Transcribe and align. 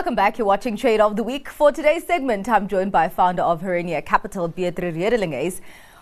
Welcome 0.00 0.14
back. 0.14 0.38
You're 0.38 0.46
watching 0.46 0.78
Trade 0.78 0.98
of 1.02 1.16
the 1.16 1.22
Week. 1.22 1.50
For 1.50 1.70
today's 1.70 2.06
segment, 2.06 2.48
I'm 2.48 2.68
joined 2.68 2.90
by 2.90 3.10
founder 3.10 3.42
of 3.42 3.60
Herenya 3.60 4.02
Capital, 4.02 4.48
Petri 4.48 4.92
Redelinghuys, 4.92 5.60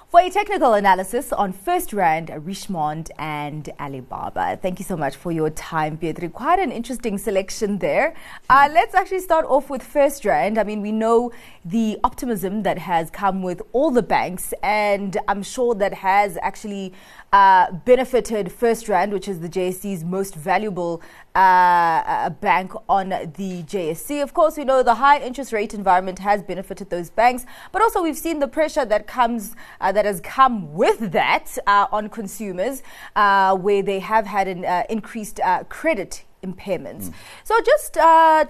for 0.08 0.20
a 0.20 0.30
technical 0.30 0.74
analysis 0.74 1.32
on 1.32 1.52
First 1.52 1.90
FirstRand, 1.90 2.28
Richemont, 2.44 3.10
and 3.18 3.68
Alibaba. 3.80 4.56
Thank 4.62 4.78
you 4.78 4.84
so 4.84 4.96
much 4.96 5.16
for 5.16 5.32
your 5.32 5.50
time, 5.50 5.96
Petri. 5.98 6.28
Quite 6.28 6.60
an 6.60 6.70
interesting 6.70 7.18
selection 7.18 7.78
there. 7.78 8.14
Uh, 8.48 8.68
let's 8.72 8.94
actually 8.94 9.18
start 9.18 9.44
off 9.46 9.68
with 9.68 9.82
First 9.82 10.22
FirstRand. 10.22 10.58
I 10.58 10.62
mean, 10.62 10.80
we 10.80 10.92
know 10.92 11.32
the 11.64 11.98
optimism 12.04 12.62
that 12.62 12.78
has 12.78 13.10
come 13.10 13.42
with 13.42 13.60
all 13.72 13.90
the 13.90 14.02
banks, 14.02 14.54
and 14.62 15.16
I'm 15.26 15.42
sure 15.42 15.74
that 15.74 15.92
has 15.92 16.38
actually 16.40 16.94
uh, 17.32 17.70
benefited 17.72 18.46
FirstRand, 18.46 19.10
which 19.10 19.28
is 19.28 19.40
the 19.40 19.48
JSE's 19.48 20.02
most 20.04 20.34
valuable 20.34 21.02
uh, 21.34 21.38
uh, 21.38 22.30
bank 22.30 22.72
on 22.88 23.10
the 23.10 23.62
JSC. 23.64 24.22
Of 24.22 24.32
course, 24.32 24.56
we 24.56 24.64
know 24.64 24.82
the 24.82 24.94
high 24.94 25.20
interest 25.20 25.52
rate 25.52 25.74
environment 25.74 26.18
has 26.20 26.42
benefited 26.42 26.90
those 26.90 27.10
banks, 27.10 27.44
but 27.70 27.82
also 27.82 28.02
we've 28.02 28.18
seen 28.18 28.38
the 28.38 28.48
pressure 28.48 28.84
that 28.84 29.06
comes 29.06 29.54
uh, 29.80 29.92
that 29.92 30.04
has 30.04 30.20
come 30.20 30.72
with 30.72 31.12
that 31.12 31.56
uh, 31.66 31.86
on 31.92 32.08
consumers, 32.08 32.82
uh, 33.14 33.54
where 33.56 33.82
they 33.82 33.98
have 33.98 34.26
had 34.26 34.48
an 34.48 34.64
increased 34.88 35.40
credit 35.68 36.24
impairments. 36.42 37.10
Mm. 37.10 37.14
So 37.44 37.60
just 37.60 37.94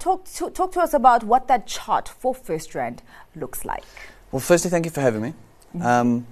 talk 0.01 0.25
to, 0.35 0.49
talk 0.51 0.71
to 0.73 0.79
us 0.79 0.93
about 0.93 1.23
what 1.23 1.47
that 1.47 1.67
chart 1.67 2.07
for 2.07 2.33
First 2.33 2.69
FirstRand 2.71 2.99
looks 3.35 3.65
like. 3.65 3.83
Well, 4.31 4.39
firstly, 4.39 4.69
thank 4.69 4.85
you 4.85 4.91
for 4.91 5.01
having 5.01 5.21
me. 5.21 5.33
Mm-hmm. 5.75 5.85
Um, 5.85 6.27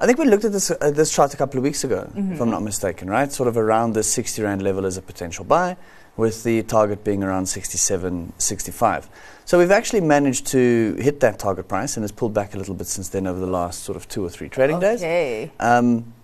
I 0.00 0.06
think 0.06 0.18
we 0.18 0.24
looked 0.24 0.44
at 0.44 0.52
this, 0.52 0.70
uh, 0.70 0.90
this 0.90 1.12
chart 1.12 1.34
a 1.34 1.36
couple 1.36 1.58
of 1.58 1.64
weeks 1.64 1.84
ago, 1.84 2.10
mm-hmm. 2.10 2.32
if 2.32 2.40
I'm 2.40 2.50
not 2.50 2.62
mistaken, 2.62 3.10
right? 3.10 3.30
Sort 3.30 3.48
of 3.48 3.58
around 3.58 3.92
the 3.92 4.02
60 4.02 4.42
Rand 4.42 4.62
level 4.62 4.86
as 4.86 4.96
a 4.96 5.02
potential 5.02 5.44
buy, 5.44 5.76
with 6.16 6.42
the 6.42 6.62
target 6.62 7.04
being 7.04 7.22
around 7.22 7.46
67, 7.46 8.32
65. 8.38 9.08
So 9.44 9.58
we've 9.58 9.70
actually 9.70 10.00
managed 10.00 10.46
to 10.48 10.96
hit 10.98 11.20
that 11.20 11.38
target 11.38 11.68
price 11.68 11.96
and 11.96 12.04
it's 12.04 12.12
pulled 12.12 12.32
back 12.32 12.54
a 12.54 12.58
little 12.58 12.74
bit 12.74 12.86
since 12.86 13.10
then 13.10 13.26
over 13.26 13.38
the 13.38 13.46
last 13.46 13.82
sort 13.82 13.96
of 13.96 14.08
two 14.08 14.24
or 14.24 14.30
three 14.30 14.48
trading 14.48 14.76
okay. 14.76 14.86
days. 14.86 15.02
Um, 15.60 16.14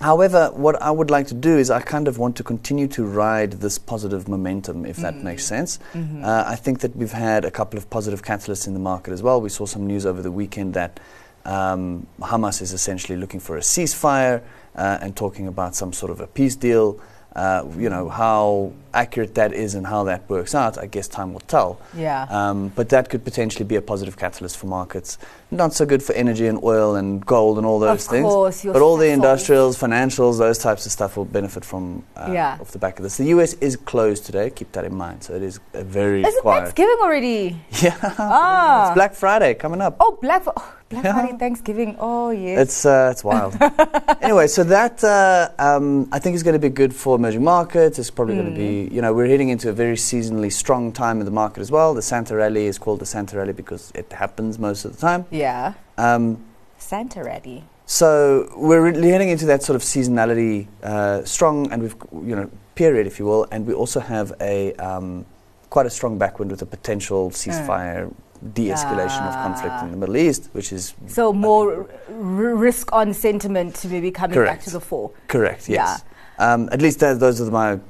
However, 0.00 0.50
what 0.54 0.80
I 0.80 0.92
would 0.92 1.10
like 1.10 1.26
to 1.28 1.34
do 1.34 1.58
is 1.58 1.70
I 1.70 1.80
kind 1.80 2.06
of 2.06 2.18
want 2.18 2.36
to 2.36 2.44
continue 2.44 2.86
to 2.88 3.04
ride 3.04 3.54
this 3.54 3.78
positive 3.78 4.28
momentum, 4.28 4.86
if 4.86 4.98
mm 4.98 5.02
that 5.02 5.16
makes 5.16 5.44
sense. 5.44 5.78
Mm-hmm. 5.92 6.24
Uh, 6.24 6.44
I 6.46 6.54
think 6.54 6.80
that 6.80 6.94
we've 6.94 7.12
had 7.12 7.44
a 7.44 7.50
couple 7.50 7.78
of 7.78 7.88
positive 7.88 8.22
catalysts 8.22 8.66
in 8.66 8.74
the 8.74 8.80
market 8.80 9.12
as 9.12 9.22
well. 9.22 9.40
We 9.40 9.48
saw 9.48 9.66
some 9.66 9.86
news 9.86 10.04
over 10.06 10.22
the 10.22 10.30
weekend 10.30 10.74
that 10.74 11.00
um, 11.48 12.06
Hamas 12.20 12.60
is 12.60 12.74
essentially 12.74 13.16
looking 13.16 13.40
for 13.40 13.56
a 13.56 13.60
ceasefire 13.60 14.42
uh, 14.76 14.98
and 15.00 15.16
talking 15.16 15.46
about 15.48 15.74
some 15.74 15.94
sort 15.94 16.12
of 16.12 16.20
a 16.20 16.26
peace 16.26 16.54
deal. 16.54 17.00
Uh, 17.34 17.64
you 17.76 17.88
know, 17.88 18.08
how 18.10 18.72
accurate 18.94 19.34
that 19.34 19.52
is 19.52 19.74
and 19.74 19.86
how 19.86 20.04
that 20.04 20.28
works 20.28 20.54
out, 20.54 20.78
I 20.78 20.86
guess 20.86 21.08
time 21.08 21.32
will 21.32 21.40
tell. 21.40 21.80
Yeah. 21.96 22.26
Um, 22.30 22.68
but 22.74 22.88
that 22.90 23.08
could 23.10 23.24
potentially 23.24 23.64
be 23.64 23.76
a 23.76 23.82
positive 23.82 24.16
catalyst 24.16 24.56
for 24.56 24.66
markets. 24.66 25.18
Not 25.50 25.72
so 25.72 25.86
good 25.86 26.02
for 26.02 26.12
energy 26.14 26.46
and 26.46 26.62
oil 26.62 26.96
and 26.96 27.24
gold 27.24 27.56
and 27.58 27.66
all 27.66 27.78
those 27.78 28.04
of 28.04 28.10
things. 28.10 28.24
Course, 28.24 28.64
but 28.64 28.82
all 28.82 28.96
the 28.96 29.08
industrials, 29.08 29.78
financials, 29.78 30.38
those 30.38 30.58
types 30.58 30.84
of 30.86 30.92
stuff 30.92 31.16
will 31.16 31.24
benefit 31.24 31.64
from 31.64 32.04
uh, 32.16 32.30
yeah. 32.32 32.58
off 32.60 32.70
the 32.70 32.78
back 32.78 32.98
of 32.98 33.02
this. 33.02 33.16
The 33.16 33.26
US 33.26 33.54
is 33.54 33.76
closed 33.76 34.26
today. 34.26 34.50
Keep 34.50 34.72
that 34.72 34.84
in 34.84 34.94
mind. 34.94 35.22
So 35.24 35.34
it 35.34 35.42
is 35.42 35.60
a 35.72 35.84
very 35.84 36.22
is 36.22 36.34
quiet. 36.42 36.60
Thanksgiving 36.60 36.98
already? 37.00 37.60
Yeah. 37.80 37.96
Ah. 38.18 38.88
it's 38.88 38.94
Black 38.94 39.14
Friday 39.14 39.54
coming 39.54 39.80
up. 39.80 39.96
Oh, 40.00 40.18
Black 40.20 40.42
Friday. 40.42 40.60
Oh. 40.60 40.74
Black 40.88 41.04
yeah. 41.04 41.12
Friday, 41.12 41.36
Thanksgiving. 41.36 41.96
Oh 41.98 42.30
yes, 42.30 42.60
it's 42.60 42.86
uh, 42.86 43.10
it's 43.12 43.22
wild. 43.22 43.54
anyway, 44.22 44.46
so 44.46 44.64
that 44.64 45.04
uh, 45.04 45.50
um, 45.58 46.08
I 46.12 46.18
think 46.18 46.34
is 46.34 46.42
going 46.42 46.54
to 46.54 46.58
be 46.58 46.70
good 46.70 46.94
for 46.94 47.16
emerging 47.16 47.44
markets. 47.44 47.98
It's 47.98 48.10
probably 48.10 48.36
mm. 48.36 48.42
going 48.42 48.54
to 48.54 48.58
be 48.58 48.77
you 48.86 49.02
know 49.02 49.12
we're 49.12 49.26
heading 49.26 49.48
into 49.48 49.68
a 49.68 49.72
very 49.72 49.96
seasonally 49.96 50.52
strong 50.52 50.92
time 50.92 51.20
in 51.20 51.24
the 51.24 51.30
market 51.30 51.60
as 51.60 51.70
well. 51.70 51.94
The 51.94 52.02
Santa 52.02 52.36
Rally 52.36 52.66
is 52.66 52.78
called 52.78 53.00
the 53.00 53.06
Santa 53.06 53.36
Rally 53.36 53.52
because 53.52 53.92
it 53.94 54.12
happens 54.12 54.58
most 54.58 54.84
of 54.84 54.92
the 54.94 55.00
time. 55.00 55.26
Yeah. 55.30 55.74
Um, 55.96 56.44
Santa 56.78 57.22
Rally. 57.24 57.64
So 57.86 58.52
we're 58.56 58.82
really 58.82 59.08
heading 59.08 59.30
into 59.30 59.46
that 59.46 59.62
sort 59.62 59.76
of 59.76 59.82
seasonality, 59.82 60.66
uh, 60.82 61.24
strong, 61.24 61.70
and 61.72 61.82
we've 61.82 61.96
you 62.12 62.36
know 62.36 62.50
period, 62.74 63.06
if 63.06 63.18
you 63.18 63.24
will, 63.24 63.46
and 63.50 63.66
we 63.66 63.74
also 63.74 64.00
have 64.00 64.32
a 64.40 64.74
um, 64.74 65.26
quite 65.70 65.86
a 65.86 65.90
strong 65.90 66.18
backwind 66.18 66.50
with 66.50 66.62
a 66.62 66.66
potential 66.66 67.30
ceasefire. 67.30 68.06
Mm 68.06 68.14
de-escalation 68.54 69.26
of 69.26 69.34
conflict 69.34 69.82
in 69.82 69.90
the 69.90 69.96
Middle 69.96 70.16
East, 70.16 70.48
which 70.52 70.72
is 70.72 70.94
so 71.06 71.32
more 71.32 71.88
r- 72.08 72.14
risk-on 72.14 73.12
sentiment 73.12 73.74
to 73.74 73.88
maybe 73.88 74.10
coming 74.10 74.34
correct. 74.34 74.58
back 74.58 74.64
to 74.64 74.70
the 74.70 74.80
fore. 74.80 75.10
Correct. 75.26 75.68
Yes. 75.68 76.04
Yeah. 76.38 76.54
Um, 76.54 76.68
at 76.70 76.80
least 76.80 77.00
those 77.00 77.40
are 77.40 77.50
my 77.50 77.80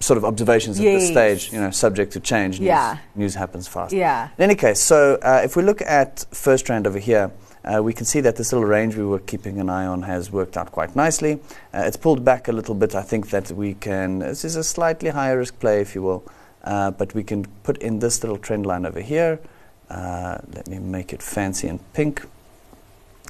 sort 0.00 0.18
of 0.18 0.24
observations 0.24 0.78
yes. 0.78 0.86
at 0.86 0.98
this 0.98 1.08
stage. 1.10 1.52
You 1.52 1.60
know, 1.60 1.70
subject 1.70 2.12
to 2.12 2.20
change. 2.20 2.60
News, 2.60 2.66
yeah. 2.66 2.98
News 3.14 3.34
happens 3.34 3.68
fast. 3.68 3.92
Yeah. 3.92 4.28
In 4.38 4.44
any 4.44 4.54
case, 4.54 4.80
so 4.80 5.18
uh, 5.22 5.40
if 5.44 5.56
we 5.56 5.62
look 5.62 5.82
at 5.82 6.26
FirstRand 6.32 6.86
over 6.86 6.98
here. 6.98 7.30
Uh, 7.64 7.82
we 7.82 7.94
can 7.94 8.04
see 8.04 8.20
that 8.20 8.36
this 8.36 8.52
little 8.52 8.68
range 8.68 8.94
we 8.94 9.06
were 9.06 9.18
keeping 9.18 9.58
an 9.58 9.70
eye 9.70 9.86
on 9.86 10.02
has 10.02 10.30
worked 10.30 10.58
out 10.58 10.70
quite 10.70 10.94
nicely. 10.94 11.40
Uh, 11.72 11.78
it's 11.86 11.96
pulled 11.96 12.22
back 12.22 12.46
a 12.46 12.52
little 12.52 12.74
bit. 12.74 12.94
I 12.94 13.00
think 13.00 13.30
that 13.30 13.50
we 13.52 13.72
can, 13.72 14.18
this 14.18 14.44
is 14.44 14.54
a 14.56 14.62
slightly 14.62 15.08
higher 15.08 15.38
risk 15.38 15.58
play, 15.60 15.80
if 15.80 15.94
you 15.94 16.02
will, 16.02 16.30
uh, 16.64 16.90
but 16.90 17.14
we 17.14 17.24
can 17.24 17.46
put 17.62 17.78
in 17.78 18.00
this 18.00 18.22
little 18.22 18.36
trend 18.36 18.66
line 18.66 18.84
over 18.84 19.00
here. 19.00 19.40
Uh, 19.88 20.38
let 20.52 20.68
me 20.68 20.78
make 20.78 21.14
it 21.14 21.22
fancy 21.22 21.66
and 21.66 21.80
pink 21.94 22.26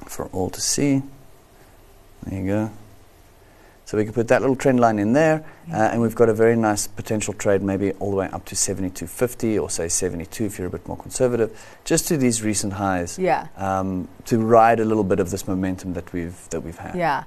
for 0.05 0.25
all 0.33 0.49
to 0.49 0.59
see. 0.59 1.01
There 2.23 2.41
you 2.41 2.47
go. 2.47 2.71
So 3.85 3.97
we 3.97 4.03
can 4.03 4.13
put 4.13 4.27
that 4.29 4.41
little 4.41 4.55
trend 4.55 4.79
line 4.79 4.97
in 4.97 5.13
there, 5.13 5.45
uh, 5.71 5.75
and 5.75 6.01
we've 6.01 6.15
got 6.15 6.27
a 6.27 6.33
very 6.33 6.55
nice 6.55 6.87
potential 6.87 7.35
trade, 7.35 7.61
maybe 7.61 7.91
all 7.93 8.09
the 8.09 8.17
way 8.17 8.27
up 8.29 8.43
to 8.45 8.55
72.50 8.55 9.61
or 9.61 9.69
say 9.69 9.87
72 9.87 10.43
if 10.43 10.57
you're 10.57 10.67
a 10.67 10.71
bit 10.71 10.87
more 10.87 10.97
conservative, 10.97 11.55
just 11.85 12.07
to 12.07 12.17
these 12.17 12.41
recent 12.41 12.73
highs. 12.73 13.19
Yeah. 13.19 13.47
Um, 13.57 14.07
to 14.25 14.39
ride 14.39 14.79
a 14.79 14.85
little 14.85 15.03
bit 15.03 15.19
of 15.19 15.29
this 15.29 15.47
momentum 15.47 15.93
that 15.93 16.11
we've 16.11 16.49
that 16.49 16.61
we've 16.61 16.77
had. 16.77 16.95
Yeah. 16.95 17.25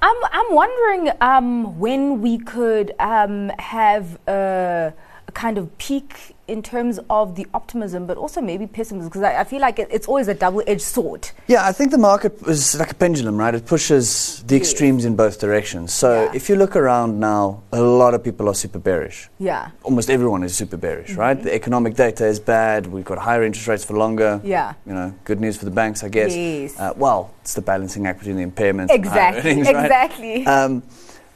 I'm 0.00 0.16
I'm 0.30 0.54
wondering 0.54 1.10
um, 1.20 1.78
when 1.80 2.22
we 2.22 2.38
could 2.38 2.92
um, 3.00 3.50
have 3.58 4.16
a, 4.28 4.92
a 5.28 5.32
kind 5.32 5.58
of 5.58 5.76
peak 5.78 6.36
in 6.48 6.62
terms 6.62 7.00
of 7.10 7.34
the 7.34 7.46
optimism, 7.52 8.06
but 8.06 8.16
also 8.16 8.40
maybe 8.40 8.66
pessimism, 8.66 9.08
because 9.08 9.22
I, 9.22 9.40
I, 9.40 9.44
feel 9.44 9.60
like 9.60 9.80
it, 9.80 9.88
it's 9.90 10.06
always 10.06 10.28
a 10.28 10.34
double-edged 10.34 10.82
sword. 10.82 11.28
Yeah, 11.48 11.66
I 11.66 11.72
think 11.72 11.90
the 11.90 11.98
market 11.98 12.40
is 12.46 12.78
like 12.78 12.92
a 12.92 12.94
pendulum, 12.94 13.36
right? 13.36 13.52
It 13.52 13.66
pushes 13.66 14.44
the 14.44 14.56
yes. 14.56 14.70
extremes 14.70 15.04
in 15.04 15.16
both 15.16 15.40
directions. 15.40 15.92
So 15.92 16.24
yeah. 16.24 16.32
if 16.34 16.48
you 16.48 16.54
look 16.54 16.76
around 16.76 17.18
now, 17.18 17.62
a 17.72 17.80
lot 17.82 18.14
of 18.14 18.22
people 18.22 18.48
are 18.48 18.54
super 18.54 18.78
bearish. 18.78 19.28
Yeah. 19.40 19.70
Almost 19.82 20.08
everyone 20.08 20.44
is 20.44 20.54
super 20.54 20.76
bearish, 20.76 21.10
mm-hmm. 21.10 21.20
right? 21.20 21.42
The 21.42 21.54
economic 21.54 21.94
data 21.94 22.26
is 22.26 22.38
bad. 22.38 22.86
We've 22.86 23.04
got 23.04 23.18
higher 23.18 23.42
interest 23.42 23.66
rates 23.66 23.84
for 23.84 23.94
longer. 23.94 24.40
Yeah. 24.44 24.74
You 24.86 24.94
know, 24.94 25.14
good 25.24 25.40
news 25.40 25.56
for 25.56 25.64
the 25.64 25.72
banks, 25.72 26.04
I 26.04 26.08
guess. 26.08 26.34
Yes. 26.36 26.78
Uh, 26.78 26.92
well, 26.96 27.34
it's 27.40 27.54
the 27.54 27.62
balancing 27.62 28.06
act 28.06 28.20
between 28.20 28.36
the 28.36 28.46
impairments 28.46 28.90
exactly. 28.90 29.50
and 29.50 29.60
earnings, 29.60 29.66
right? 29.66 29.84
Exactly. 29.84 30.46
Um, 30.46 30.82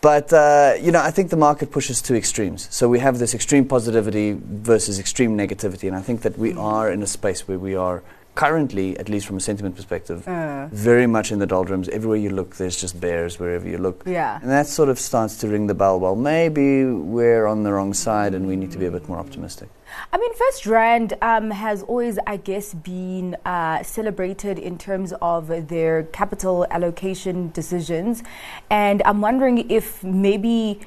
but 0.01 0.33
uh, 0.33 0.75
you 0.81 0.93
know, 0.93 1.01
I 1.01 1.11
think 1.11 1.31
the 1.31 1.37
market 1.37 1.71
pushes 1.71 2.01
to 2.03 2.15
extremes. 2.15 2.69
So 2.71 2.89
we 2.89 2.99
have 3.01 3.19
this 3.19 3.35
extreme 3.35 3.67
positivity 3.67 4.37
versus 4.39 4.99
extreme 4.99 5.37
negativity, 5.37 5.89
and 5.89 5.97
I 5.97 6.01
think 6.01 6.23
that 6.23 6.39
we 6.39 6.53
mm. 6.53 6.61
are 6.61 6.91
in 6.91 7.03
a 7.03 7.07
space 7.07 7.47
where 7.47 7.59
we 7.59 7.75
are 7.75 8.03
currently, 8.35 8.99
at 8.99 9.09
least 9.09 9.27
from 9.27 9.37
a 9.37 9.41
sentiment 9.41 9.77
perspective, 9.77 10.27
uh. 10.27 10.69
very 10.73 11.07
much 11.07 11.33
in 11.33 11.39
the 11.39 11.47
doldrums. 11.47 11.89
Everywhere 11.89 12.19
you 12.19 12.31
look, 12.31 12.57
there's 12.57 12.81
just 12.81 13.01
bears 13.01 13.39
wherever 13.39 13.69
you 13.69 13.79
look. 13.79 14.03
Yeah. 14.07 14.39
And 14.41 14.51
that 14.51 14.67
sort 14.67 14.89
of 14.89 14.99
starts 14.99 15.37
to 15.39 15.49
ring 15.49 15.67
the 15.67 15.75
bell. 15.75 16.01
Well, 16.01 16.17
maybe 16.17 16.85
we're 16.85 17.47
on 17.47 17.63
the 17.63 17.73
wrong 17.73 17.95
side, 17.95 18.35
and 18.35 18.47
we 18.47 18.57
need 18.57 18.71
to 18.73 18.79
be 18.79 18.87
a 18.87 18.91
bit 18.91 19.09
more 19.09 19.19
optimistic. 19.19 19.69
I 20.13 20.19
mean, 20.19 20.33
FirstRand 20.35 21.21
um, 21.23 21.51
has 21.51 21.83
always, 21.83 22.19
I 22.27 22.37
guess, 22.37 22.75
been 22.75 23.37
uh, 23.45 23.83
celebrated 23.83 24.59
in 24.59 24.79
terms 24.79 25.13
of 25.21 25.69
their 25.69 26.05
capital 26.05 26.67
allocation 26.71 27.51
decisions. 27.51 28.23
And 28.71 29.03
I'm 29.05 29.21
wondering 29.21 29.71
if 29.71 30.05
maybe 30.05 30.81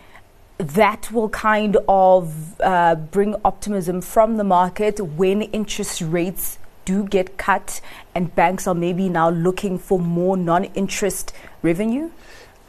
that 0.58 1.12
will 1.12 1.30
kind 1.30 1.78
of 1.88 2.62
uh, 2.62 2.96
bring 2.96 3.36
optimism 3.44 4.02
from 4.02 4.38
the 4.38 4.44
market 4.44 5.00
when 5.00 5.42
interest 5.42 6.02
rates 6.02 6.60
do 6.86 7.06
get 7.06 7.38
cut 7.38 7.82
and 8.16 8.34
banks 8.36 8.68
are 8.68 8.76
maybe 8.76 9.10
now 9.10 9.30
looking 9.30 9.78
for 9.78 10.00
more 10.00 10.38
non 10.38 10.66
interest 10.66 11.34
revenue? 11.62 12.10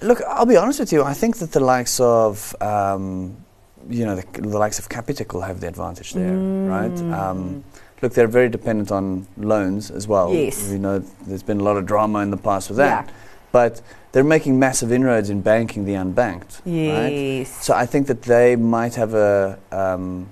Look, 0.00 0.20
I'll 0.28 0.46
be 0.46 0.56
honest 0.56 0.81
with 0.81 0.93
you. 0.93 1.02
I 1.02 1.14
think 1.14 1.38
that 1.38 1.52
the 1.52 1.61
likes 1.61 1.99
of 2.00 2.55
um, 2.61 3.44
you 3.88 4.05
know, 4.05 4.16
the, 4.16 4.40
the, 4.40 4.58
likes 4.58 4.78
of 4.78 4.88
Capitec 4.88 5.46
have 5.46 5.61
the 5.61 5.69
advantage 5.69 6.12
there, 6.12 6.32
mm. 6.32 6.69
right? 6.69 7.12
Um, 7.14 7.64
look, 8.02 8.14
they're 8.14 8.28
very 8.28 8.49
dependent 8.49 8.90
on 8.90 9.26
loans 9.37 9.90
as 9.90 10.06
well. 10.08 10.32
Yes. 10.32 10.70
We 10.70 10.78
know 10.78 10.99
there's 11.26 11.43
been 11.43 11.61
a 11.61 11.62
lot 11.62 11.76
of 11.76 11.87
drama 11.87 12.20
in 12.20 12.31
the 12.31 12.37
past 12.37 12.69
with 12.69 12.78
that. 12.78 13.06
Yeah. 13.06 13.14
But 13.52 13.82
they're 14.12 14.25
making 14.25 14.58
massive 14.58 14.90
inroads 14.90 15.31
in 15.31 15.40
banking 15.40 15.84
the 15.84 15.93
unbanked. 15.93 16.61
Yes. 16.64 17.50
Right? 17.50 17.62
So 17.62 17.75
I 17.75 17.87
think 17.87 18.08
that 18.08 18.22
they 18.22 18.56
might 18.56 18.94
have 18.96 19.14
a, 19.14 19.58
um, 19.70 20.28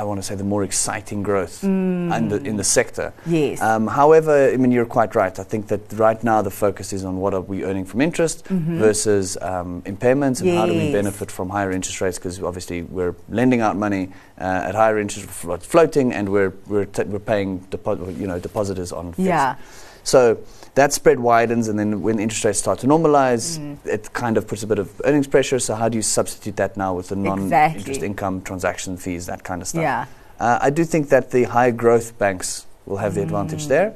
I 0.00 0.04
want 0.04 0.18
to 0.18 0.22
say, 0.22 0.34
the 0.34 0.44
more 0.54 0.64
exciting 0.64 1.22
growth 1.22 1.62
in, 1.62 2.28
the, 2.28 2.36
in 2.50 2.56
the 2.56 2.64
sector. 2.64 3.12
Yes. 3.26 3.60
Um, 3.60 3.86
however, 3.86 4.50
I 4.50 4.56
mean, 4.56 4.72
you're 4.72 4.86
quite 4.98 5.14
right. 5.14 5.38
I 5.38 5.42
think 5.42 5.68
that 5.68 5.80
right 5.92 6.22
now 6.24 6.40
the 6.40 6.50
focus 6.50 6.92
is 6.94 7.04
on 7.04 7.18
what 7.18 7.34
are 7.34 7.42
we 7.42 7.64
earning 7.64 7.84
from 7.84 8.00
interest 8.00 8.46
versus 8.48 9.36
um, 9.42 9.82
impairments 9.82 10.40
and 10.40 10.56
how 10.56 10.64
do 10.66 10.72
we 10.72 10.90
benefit 10.90 11.30
from 11.30 11.50
higher 11.50 11.70
interest 11.70 12.00
rates 12.00 12.18
because 12.18 12.42
obviously 12.42 12.82
we're 12.82 13.14
lending 13.28 13.60
out 13.60 13.76
money 13.76 14.08
uh, 14.40 14.68
at 14.68 14.74
higher 14.74 14.98
interest 14.98 15.28
floating 15.28 16.12
and 16.14 16.28
we're, 16.30 16.52
we're, 16.66 16.86
t- 16.86 17.02
we're 17.04 17.18
paying 17.18 17.60
depo- 17.70 18.18
you 18.18 18.26
know, 18.26 18.38
depositors 18.38 18.92
on 18.92 19.12
fixed. 19.12 19.20
yeah. 19.20 19.56
So 20.02 20.38
that 20.74 20.92
spread 20.92 21.18
widens, 21.20 21.68
and 21.68 21.78
then 21.78 22.00
when 22.02 22.18
interest 22.20 22.44
rates 22.44 22.58
start 22.58 22.78
to 22.80 22.86
normalize, 22.86 23.58
Mm. 23.58 23.76
it 23.84 24.12
kind 24.12 24.36
of 24.36 24.46
puts 24.46 24.62
a 24.62 24.66
bit 24.66 24.78
of 24.78 24.88
earnings 25.04 25.26
pressure. 25.26 25.58
So 25.58 25.74
how 25.74 25.88
do 25.88 25.96
you 25.96 26.02
substitute 26.02 26.56
that 26.56 26.76
now 26.76 26.94
with 26.94 27.08
the 27.08 27.16
non-interest 27.16 27.88
Exactly. 27.88 28.06
income, 28.06 28.40
transaction 28.42 28.96
fees, 28.96 29.26
that 29.26 29.42
kind 29.42 29.60
of 29.62 29.68
stuff? 29.68 29.82
Yeah. 29.82 30.06
Uh, 30.38 30.58
I 30.62 30.70
do 30.70 30.84
think 30.84 31.08
that 31.08 31.30
the 31.32 31.44
high 31.44 31.70
growth 31.70 32.16
banks 32.18 32.66
will 32.86 32.98
have 32.98 33.14
the 33.14 33.20
Mm. 33.20 33.24
advantage 33.24 33.66
there. 33.66 33.92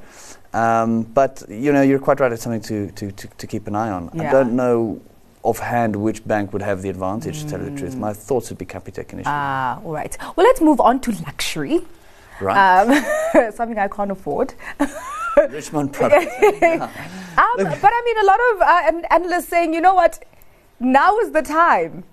Um, 0.53 1.03
but 1.03 1.43
you 1.49 1.73
know, 1.73 1.83
you're 1.83 1.99
quite 1.99 2.21
right. 2.21 2.31
It's 2.33 2.43
something 2.43 2.61
to, 2.63 2.91
to, 2.93 3.11
to, 3.13 3.29
to 3.39 3.47
keep 3.47 3.67
an 3.67 3.75
eye 3.75 3.91
on. 3.91 4.11
I 4.21 4.31
don't 4.31 4.53
know 4.55 5.01
offhand 5.43 5.95
which 5.97 6.27
bank 6.27 6.53
would 6.53 6.63
have 6.63 6.81
the 6.83 6.89
advantage. 6.89 7.43
To 7.43 7.49
tell 7.51 7.61
you 7.61 7.71
the 7.71 7.77
truth, 7.77 7.95
Mm. 7.95 7.99
my 8.01 8.13
thoughts 8.13 8.49
would 8.51 8.59
be 8.59 8.65
Capitec 8.67 9.13
initially. 9.13 9.25
Ah, 9.27 9.79
all 9.85 9.93
right. 9.93 10.17
Well, 10.37 10.47
let's 10.47 10.61
move 10.61 10.81
on 10.81 11.01
to 11.01 11.13
luxury. 11.27 11.81
right, 12.41 12.57
Um, 13.35 13.53
something 13.53 13.79
I 13.79 13.89
can't 13.89 14.11
afford. 14.11 14.55
Richemont 15.37 15.93
product. 15.93 16.31
Um, 17.37 17.65
but 17.65 17.91
I 17.93 18.03
mean, 18.05 18.19
a 18.19 18.27
lot 18.27 18.41
of 18.53 18.61
uh, 18.63 18.97
an- 18.97 19.05
analysts 19.11 19.49
saying, 19.49 19.75
you 19.75 19.81
know 19.81 19.95
what, 19.95 20.25
now 20.79 21.19
is 21.19 21.33
the 21.33 21.43
time 21.43 22.05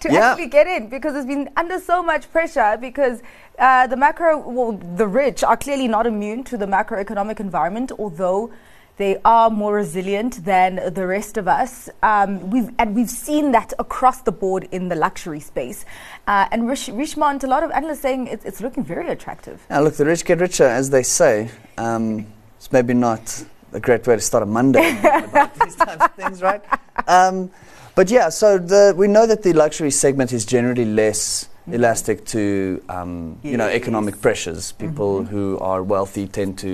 to 0.00 0.12
Yeah. 0.12 0.30
actually 0.32 0.48
get 0.48 0.66
in 0.66 0.90
because 0.90 1.16
it's 1.16 1.24
been 1.26 1.48
under 1.56 1.78
so 1.80 2.02
much 2.02 2.30
pressure 2.30 2.76
because 2.78 3.22
uh, 3.58 3.86
the 3.86 3.96
macro, 3.96 4.36
well, 4.46 4.72
the 4.72 5.06
rich 5.06 5.42
are 5.42 5.56
clearly 5.56 5.88
not 5.88 6.06
immune 6.06 6.44
to 6.44 6.58
the 6.58 6.66
macroeconomic 6.66 7.40
environment, 7.40 7.92
although 7.98 8.52
they 8.98 9.16
are 9.24 9.48
more 9.48 9.74
resilient 9.74 10.44
than 10.44 10.92
the 10.92 11.06
rest 11.06 11.38
of 11.38 11.48
us. 11.48 11.88
Um, 12.02 12.50
we've, 12.50 12.70
and 12.78 12.94
we've 12.94 13.08
seen 13.08 13.52
that 13.52 13.72
across 13.78 14.20
the 14.20 14.32
board 14.32 14.68
in 14.70 14.88
the 14.88 14.96
luxury 14.96 15.40
space. 15.40 15.86
Uh, 16.26 16.46
and 16.52 16.68
Rish, 16.68 16.88
Richemont, 16.90 17.42
a 17.42 17.46
lot 17.46 17.62
of 17.62 17.70
analysts 17.70 18.00
saying 18.00 18.26
it's, 18.26 18.44
it's 18.44 18.60
looking 18.60 18.84
very 18.84 19.08
attractive. 19.08 19.64
Now, 19.70 19.80
look, 19.80 19.94
the 19.94 20.04
rich 20.04 20.26
get 20.26 20.40
richer, 20.40 20.64
as 20.66 20.90
they 20.90 21.02
say. 21.04 21.50
Um, 21.78 22.26
it's 22.58 22.70
maybe 22.72 22.92
not 22.94 23.44
a 23.72 23.80
great 23.80 24.06
way 24.06 24.16
to 24.16 24.20
start 24.20 24.42
a 24.42 24.46
Monday 24.46 24.98
about 25.24 25.54
these 25.60 25.76
types 25.76 26.04
of 26.04 26.12
things, 26.14 26.42
right? 26.42 26.62
Um, 27.06 27.50
but 27.94 28.10
yeah, 28.10 28.28
so 28.28 28.58
the, 28.58 28.94
we 28.96 29.08
know 29.08 29.26
that 29.26 29.42
the 29.42 29.52
luxury 29.52 29.90
segment 29.90 30.32
is 30.32 30.44
generally 30.44 30.84
less 30.84 31.48
elastic 31.70 32.24
to 32.24 32.82
um, 32.88 33.38
you 33.42 33.56
know 33.56 33.68
economic 33.68 34.20
pressures. 34.20 34.72
People 34.72 35.22
who 35.24 35.58
are 35.58 35.82
wealthy 35.82 36.26
tend 36.26 36.58
to 36.58 36.68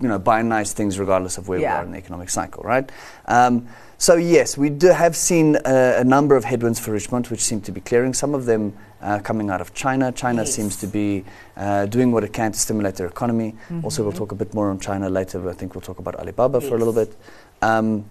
you 0.00 0.08
know 0.08 0.18
buy 0.18 0.40
nice 0.42 0.72
things 0.72 0.98
regardless 0.98 1.36
of 1.38 1.48
where 1.48 1.58
Yeah. 1.58 1.74
we 1.74 1.78
are 1.80 1.84
in 1.84 1.90
the 1.92 1.98
economic 1.98 2.30
cycle, 2.30 2.62
right? 2.62 2.88
Um, 3.26 3.66
so 3.98 4.16
yes, 4.16 4.56
we 4.58 4.68
do 4.70 4.88
have 4.88 5.16
seen 5.16 5.56
a, 5.64 5.96
a 5.98 6.04
number 6.04 6.36
of 6.36 6.44
headwinds 6.44 6.78
for 6.78 6.92
Richemont, 6.92 7.30
which 7.30 7.40
seem 7.42 7.60
to 7.62 7.72
be 7.72 7.80
clearing. 7.80 8.12
Some 8.14 8.34
of 8.34 8.44
them 8.44 8.72
uh, 9.00 9.18
coming 9.20 9.50
out 9.50 9.60
of 9.60 9.72
China. 9.74 10.12
China 10.12 10.42
Yes. 10.42 10.54
seems 10.54 10.76
to 10.76 10.86
be 10.86 11.24
uh, 11.56 11.86
doing 11.86 12.12
what 12.12 12.24
it 12.24 12.32
can 12.32 12.52
to 12.52 12.58
stimulate 12.58 12.94
their 12.96 13.06
economy. 13.06 13.54
Also, 13.82 14.02
we'll 14.02 14.12
talk 14.12 14.32
a 14.32 14.34
bit 14.34 14.52
more 14.54 14.70
on 14.70 14.78
China 14.80 15.08
later. 15.08 15.38
But 15.38 15.50
I 15.50 15.52
think 15.54 15.74
we'll 15.74 15.82
talk 15.82 15.98
about 15.98 16.14
Alibaba 16.16 16.60
for 16.60 16.74
a 16.74 16.78
little 16.78 16.92
bit. 16.94 17.14
Um, 17.62 18.04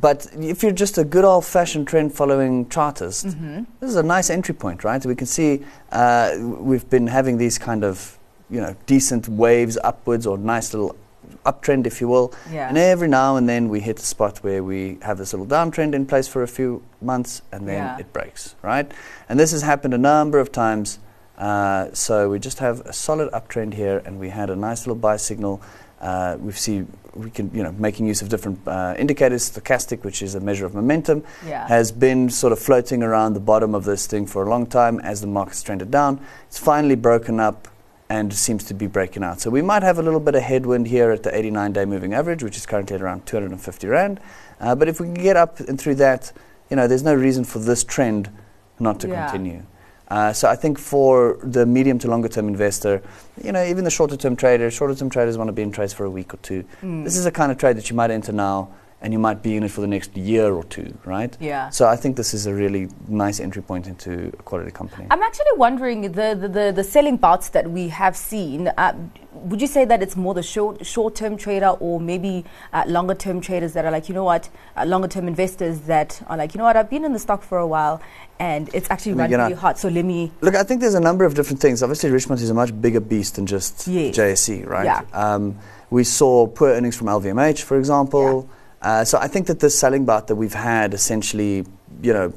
but 0.00 0.26
if 0.34 0.62
you're 0.64 0.72
just 0.72 0.98
a 0.98 1.04
good 1.04 1.24
old-fashioned 1.24 1.86
trend-following 1.86 2.68
chartist, 2.68 3.26
Mm-hmm. 3.26 3.64
this 3.80 3.90
is 3.90 3.96
a 3.96 4.02
nice 4.02 4.30
entry 4.30 4.54
point, 4.54 4.82
right? 4.82 5.04
We 5.06 5.14
can 5.14 5.26
see 5.28 5.64
uh, 5.92 6.32
we've 6.40 6.88
been 6.90 7.06
having 7.06 7.38
these 7.38 7.56
kind 7.58 7.84
of, 7.84 8.18
you 8.50 8.60
know, 8.60 8.74
decent 8.86 9.28
waves 9.28 9.78
upwards 9.84 10.26
or 10.26 10.38
nice 10.38 10.74
little 10.74 10.96
uptrend, 11.44 11.86
if 11.86 12.00
you 12.00 12.08
will. 12.08 12.32
Yeah. 12.52 12.68
And 12.68 12.78
every 12.78 13.08
now 13.08 13.36
and 13.36 13.48
then 13.48 13.68
we 13.68 13.80
hit 13.80 13.98
a 13.98 14.02
spot 14.02 14.38
where 14.38 14.62
we 14.62 14.98
have 15.02 15.18
this 15.18 15.32
little 15.32 15.46
downtrend 15.46 15.94
in 15.94 16.06
place 16.06 16.28
for 16.28 16.42
a 16.42 16.48
few 16.48 16.82
months 17.00 17.42
and 17.52 17.66
then 17.68 17.82
Yeah. 17.82 17.98
it 17.98 18.12
breaks, 18.12 18.54
right? 18.62 18.90
And 19.28 19.38
this 19.38 19.52
has 19.52 19.62
happened 19.62 19.94
a 19.94 19.98
number 19.98 20.38
of 20.38 20.50
times. 20.52 20.98
Uh, 21.38 21.88
so 21.92 22.30
we 22.30 22.38
just 22.38 22.58
have 22.60 22.80
a 22.86 22.92
solid 22.92 23.30
uptrend 23.32 23.74
here 23.74 24.02
and 24.06 24.18
we 24.18 24.30
had 24.30 24.48
a 24.50 24.56
nice 24.56 24.86
little 24.86 25.00
buy 25.00 25.16
signal. 25.16 25.60
Uh, 26.00 26.36
we 26.40 26.52
see 26.52 26.86
we 27.14 27.30
can, 27.30 27.50
you 27.54 27.62
know, 27.62 27.72
making 27.72 28.06
use 28.06 28.20
of 28.20 28.28
different 28.28 28.58
uh, 28.66 28.94
indicators, 28.98 29.50
stochastic, 29.50 30.04
which 30.04 30.20
is 30.20 30.34
a 30.34 30.40
measure 30.40 30.66
of 30.66 30.74
momentum, 30.74 31.24
yeah. 31.46 31.66
has 31.66 31.90
been 31.90 32.28
sort 32.28 32.52
of 32.52 32.58
floating 32.58 33.02
around 33.02 33.32
the 33.32 33.40
bottom 33.40 33.74
of 33.74 33.84
this 33.84 34.06
thing 34.06 34.26
for 34.26 34.42
a 34.44 34.50
long 34.50 34.66
time 34.66 35.00
as 35.00 35.22
the 35.22 35.26
market's 35.26 35.62
trended 35.62 35.90
down. 35.90 36.20
It's 36.48 36.58
finally 36.58 36.94
broken 36.94 37.40
up 37.40 37.68
and 38.08 38.32
seems 38.32 38.64
to 38.64 38.74
be 38.74 38.86
breaking 38.86 39.22
out. 39.24 39.40
So 39.40 39.50
we 39.50 39.62
might 39.62 39.82
have 39.82 39.98
a 39.98 40.02
little 40.02 40.20
bit 40.20 40.34
of 40.34 40.42
headwind 40.42 40.86
here 40.88 41.10
at 41.10 41.22
the 41.22 41.36
89 41.36 41.72
day 41.72 41.84
moving 41.84 42.14
average, 42.14 42.42
which 42.42 42.56
is 42.56 42.64
currently 42.66 42.94
at 42.96 43.02
around 43.02 43.26
250 43.26 43.86
Rand. 43.88 44.20
Uh, 44.60 44.74
but 44.74 44.88
if 44.88 45.00
we 45.00 45.06
can 45.06 45.14
get 45.14 45.36
up 45.36 45.58
and 45.60 45.80
through 45.80 45.96
that, 45.96 46.32
you 46.70 46.76
know, 46.76 46.86
there's 46.86 47.02
no 47.02 47.14
reason 47.14 47.44
for 47.44 47.58
this 47.58 47.82
trend 47.84 48.30
not 48.78 49.00
to 49.00 49.08
Yeah. 49.08 49.28
continue. 49.28 49.62
Uh, 50.08 50.32
so 50.32 50.48
I 50.48 50.54
think 50.54 50.78
for 50.78 51.36
the 51.42 51.66
medium 51.66 51.98
to 51.98 52.08
longer 52.08 52.28
term 52.28 52.46
investor, 52.46 53.02
you 53.42 53.50
know, 53.50 53.64
even 53.64 53.82
the 53.82 53.90
shorter 53.90 54.16
term 54.16 54.36
trader, 54.36 54.70
shorter 54.70 54.94
term 54.94 55.10
traders 55.10 55.36
want 55.36 55.48
to 55.48 55.52
be 55.52 55.62
in 55.62 55.72
trades 55.72 55.92
for 55.92 56.04
a 56.04 56.10
week 56.10 56.32
or 56.32 56.36
two. 56.38 56.64
Mm. 56.84 57.02
This 57.02 57.16
is 57.16 57.26
a 57.26 57.32
kind 57.32 57.50
of 57.50 57.58
trade 57.58 57.76
that 57.76 57.90
you 57.90 57.96
might 57.96 58.12
enter 58.12 58.30
now 58.30 58.68
and 59.06 59.12
you 59.12 59.20
might 59.20 59.40
be 59.40 59.54
in 59.54 59.62
it 59.62 59.70
for 59.70 59.82
the 59.82 59.86
next 59.86 60.16
year 60.16 60.52
or 60.52 60.64
two, 60.64 60.92
right? 61.04 61.36
yeah. 61.38 61.70
So 61.70 61.86
I 61.86 61.94
think 61.94 62.16
this 62.16 62.34
is 62.34 62.46
a 62.46 62.52
really 62.52 62.88
nice 63.06 63.38
entry 63.38 63.62
point 63.62 63.86
into 63.86 64.32
a 64.36 64.42
quality 64.42 64.72
company. 64.72 65.06
I'm 65.12 65.22
actually 65.22 65.54
wondering 65.54 66.10
the, 66.10 66.36
the, 66.40 66.48
the, 66.48 66.72
the 66.74 66.82
selling 66.82 67.16
parts 67.16 67.50
that 67.50 67.70
we 67.70 67.86
have 67.86 68.16
seen. 68.16 68.66
Uh, 68.66 68.94
would 69.32 69.60
you 69.60 69.68
say 69.68 69.84
that 69.84 70.02
it's 70.02 70.16
more 70.16 70.34
the 70.34 70.42
short 70.42 70.84
short 70.84 71.14
term 71.14 71.36
trader 71.36 71.68
or 71.78 72.00
maybe 72.00 72.44
uh, 72.72 72.82
longer 72.88 73.14
term 73.14 73.40
traders 73.40 73.74
that 73.74 73.84
are 73.84 73.92
like, 73.92 74.08
you 74.08 74.14
know 74.16 74.24
what, 74.24 74.48
uh, 74.76 74.84
longer 74.84 75.06
term 75.06 75.28
investors 75.28 75.82
that 75.82 76.20
are 76.26 76.36
like, 76.36 76.52
you 76.54 76.58
know 76.58 76.64
what, 76.64 76.76
I've 76.76 76.90
been 76.90 77.04
in 77.04 77.12
the 77.12 77.20
stock 77.20 77.44
for 77.44 77.58
a 77.58 77.66
while 77.66 78.02
and 78.40 78.68
it's 78.74 78.90
actually 78.90 79.14
Let 79.14 79.30
me 79.30 79.36
run 79.36 79.50
really 79.50 79.60
hot. 79.60 79.78
So 79.78 79.86
let 79.88 80.04
me. 80.04 80.32
Look, 80.40 80.56
I 80.56 80.64
think 80.64 80.80
there's 80.80 80.94
a 80.94 81.00
number 81.00 81.24
of 81.24 81.34
different 81.34 81.60
things. 81.60 81.80
Obviously, 81.80 82.10
Richemont 82.10 82.40
is 82.40 82.50
a 82.50 82.54
much 82.54 82.72
bigger 82.80 83.00
beast 83.00 83.36
than 83.36 83.46
just 83.46 83.86
Yes. 83.86 84.16
JSE, 84.16 84.66
right? 84.66 84.84
Yeah. 84.84 85.02
Um, 85.12 85.58
we 85.90 86.02
saw 86.02 86.48
poor 86.48 86.70
earnings 86.70 86.96
from 86.96 87.06
LVMH, 87.06 87.62
for 87.62 87.78
example. 87.78 88.48
Uh, 88.82 89.04
so 89.04 89.18
I 89.18 89.28
think 89.28 89.46
that 89.46 89.60
this 89.60 89.78
selling 89.78 90.04
bout 90.04 90.26
that 90.28 90.36
we've 90.36 90.54
had 90.54 90.94
essentially, 90.94 91.64
you 92.02 92.12
know, 92.12 92.32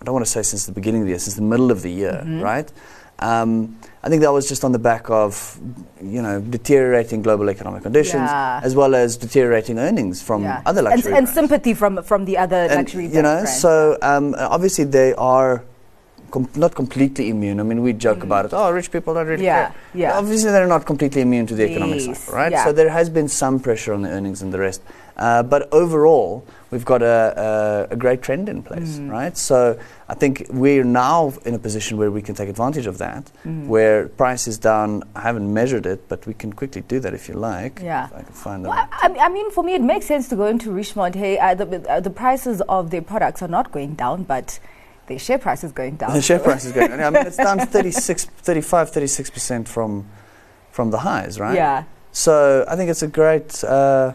I 0.00 0.04
don't 0.04 0.14
want 0.14 0.24
to 0.26 0.30
say 0.30 0.42
since 0.42 0.66
the 0.66 0.72
beginning 0.72 1.02
of 1.02 1.06
the 1.06 1.10
year, 1.10 1.18
since 1.18 1.36
the 1.36 1.42
middle 1.42 1.70
of 1.70 1.82
the 1.82 1.90
year, 1.90 2.22
Mhm. 2.24 2.42
right? 2.42 2.70
Um, 3.20 3.76
I 4.02 4.08
think 4.08 4.22
that 4.22 4.32
was 4.32 4.48
just 4.48 4.64
on 4.64 4.72
the 4.72 4.80
back 4.80 5.08
of, 5.10 5.56
you 6.02 6.20
know, 6.20 6.40
deteriorating 6.40 7.22
global 7.22 7.48
economic 7.50 7.82
conditions, 7.84 8.28
Yeah. 8.28 8.60
as 8.64 8.74
well 8.74 8.96
as 8.96 9.16
deteriorating 9.16 9.78
earnings 9.78 10.20
from 10.20 10.42
yeah. 10.42 10.60
other 10.66 10.80
and, 10.80 10.88
luxury 10.88 11.12
and 11.12 11.26
brands. 11.26 11.32
sympathy 11.32 11.74
from 11.74 12.02
from 12.02 12.24
the 12.24 12.36
other 12.38 12.56
And, 12.66 12.74
luxury 12.76 13.06
you 13.06 13.22
know, 13.22 13.42
brands. 13.42 13.60
so 13.60 13.96
um, 14.02 14.34
obviously 14.38 14.84
they 14.84 15.14
are 15.14 15.62
com- 16.32 16.48
not 16.56 16.74
completely 16.74 17.28
immune. 17.30 17.60
I 17.60 17.62
mean, 17.62 17.80
we 17.82 17.92
joke 17.92 18.20
Mm. 18.20 18.28
about 18.30 18.46
it. 18.46 18.52
Oh, 18.54 18.72
rich 18.72 18.90
people 18.90 19.14
don't 19.14 19.28
really 19.28 19.44
yeah, 19.44 19.66
care. 19.66 19.74
yeah, 19.94 20.18
Obviously, 20.18 20.50
they're 20.50 20.66
not 20.66 20.84
completely 20.84 21.20
immune 21.22 21.46
to 21.46 21.54
the 21.54 21.64
economic 21.70 22.00
Yes, 22.00 22.18
cycle, 22.18 22.34
right? 22.34 22.54
So 22.64 22.72
there 22.72 22.90
has 22.90 23.08
been 23.08 23.28
some 23.28 23.60
pressure 23.60 23.92
on 23.94 24.02
the 24.02 24.08
earnings 24.10 24.42
and 24.42 24.50
the 24.52 24.58
rest. 24.58 24.80
Uh, 25.16 25.42
but 25.42 25.68
overall, 25.72 26.44
we've 26.70 26.84
got 26.86 27.02
a, 27.02 27.86
a, 27.90 27.92
a 27.94 27.96
great 27.96 28.22
trend 28.22 28.48
in 28.48 28.62
place, 28.62 28.98
Mm. 28.98 29.10
right? 29.10 29.36
So 29.36 29.78
I 30.08 30.14
think 30.14 30.46
we're 30.50 30.84
now 30.84 31.32
in 31.44 31.54
a 31.54 31.58
position 31.58 31.98
where 31.98 32.10
we 32.10 32.22
can 32.22 32.34
take 32.34 32.48
advantage 32.48 32.86
of 32.86 32.96
that, 32.98 33.30
Mm. 33.46 33.66
where 33.66 34.08
price 34.08 34.48
is 34.48 34.56
down. 34.58 35.02
I 35.14 35.20
haven't 35.20 35.52
measured 35.52 35.84
it, 35.86 36.08
but 36.08 36.26
we 36.26 36.34
can 36.34 36.52
quickly 36.52 36.82
do 36.88 36.98
that 37.00 37.12
if 37.12 37.28
you 37.28 37.34
like. 37.34 37.80
Yeah. 37.82 38.08
I 38.14 38.22
can 38.22 38.32
find 38.32 38.62
Well, 38.64 38.72
I, 38.90 39.14
I 39.20 39.28
mean, 39.28 39.50
for 39.50 39.62
me, 39.62 39.74
it 39.74 39.82
makes 39.82 40.06
sense 40.06 40.28
to 40.30 40.36
go 40.36 40.46
into 40.46 40.70
Richemont. 40.70 41.14
Hey, 41.14 41.38
uh, 41.38 41.54
the, 41.54 41.66
uh, 41.90 42.00
the 42.00 42.10
prices 42.10 42.62
of 42.68 42.90
their 42.90 43.02
products 43.02 43.42
are 43.42 43.48
not 43.58 43.70
going 43.70 43.94
down, 43.94 44.22
but 44.24 44.58
their 45.08 45.18
share 45.18 45.38
price 45.38 45.62
is 45.64 45.72
going 45.72 45.96
down. 45.96 46.14
The 46.14 46.22
share 46.22 46.38
price 46.38 46.64
is 46.64 46.72
going. 46.72 46.88
Down. 46.90 47.00
I 47.02 47.10
mean, 47.10 47.26
it's 47.26 47.36
down 47.36 47.58
36, 47.66 48.24
35, 48.24 48.90
36 48.90 49.30
percent 49.30 49.68
from 49.68 50.06
from 50.70 50.90
the 50.90 50.98
highs, 50.98 51.38
right? 51.38 51.54
Yeah. 51.54 51.84
So 52.12 52.64
I 52.66 52.76
think 52.76 52.88
it's 52.90 53.02
a 53.02 53.08
great 53.08 53.62
uh, 53.64 54.14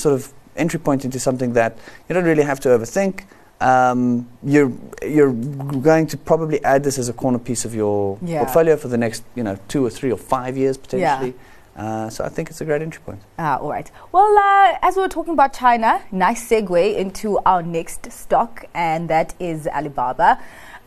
sort 0.00 0.14
of 0.14 0.32
entry 0.56 0.80
point 0.80 1.04
into 1.04 1.18
something 1.18 1.52
that 1.54 1.78
you 2.08 2.14
don't 2.14 2.24
really 2.24 2.42
have 2.42 2.60
to 2.60 2.68
overthink. 2.68 3.24
Um, 3.60 4.26
you're 4.42 4.72
you're 5.02 5.32
going 5.32 6.06
to 6.08 6.16
probably 6.16 6.58
add 6.64 6.82
this 6.82 6.98
as 6.98 7.08
a 7.10 7.12
corner 7.12 7.38
piece 7.38 7.64
of 7.66 7.74
your 7.74 8.18
Yeah. 8.22 8.38
portfolio 8.38 8.76
for 8.76 8.88
the 8.88 8.96
next 8.96 9.22
you 9.34 9.42
know 9.44 9.56
two 9.68 9.84
or 9.84 9.90
three 9.90 10.10
or 10.10 10.16
five 10.18 10.56
years 10.56 10.76
Yeah. 10.76 10.82
potentially. 10.82 11.34
Uh, 11.76 12.10
so 12.10 12.24
I 12.24 12.28
think 12.28 12.50
it's 12.50 12.60
a 12.60 12.64
great 12.64 12.82
entry 12.82 13.00
point. 13.06 13.20
Ah, 13.38 13.56
all 13.62 13.70
right. 13.70 13.90
Well, 14.12 14.32
uh, 14.36 14.78
as 14.82 14.96
we 14.96 15.02
were 15.02 15.08
talking 15.08 15.32
about 15.34 15.52
China, 15.54 16.00
nice 16.10 16.42
segue 16.50 16.96
into 16.96 17.38
our 17.46 17.62
next 17.62 18.10
stock, 18.12 18.64
and 18.74 19.08
that 19.08 19.34
is 19.38 19.66
Alibaba. 19.68 20.38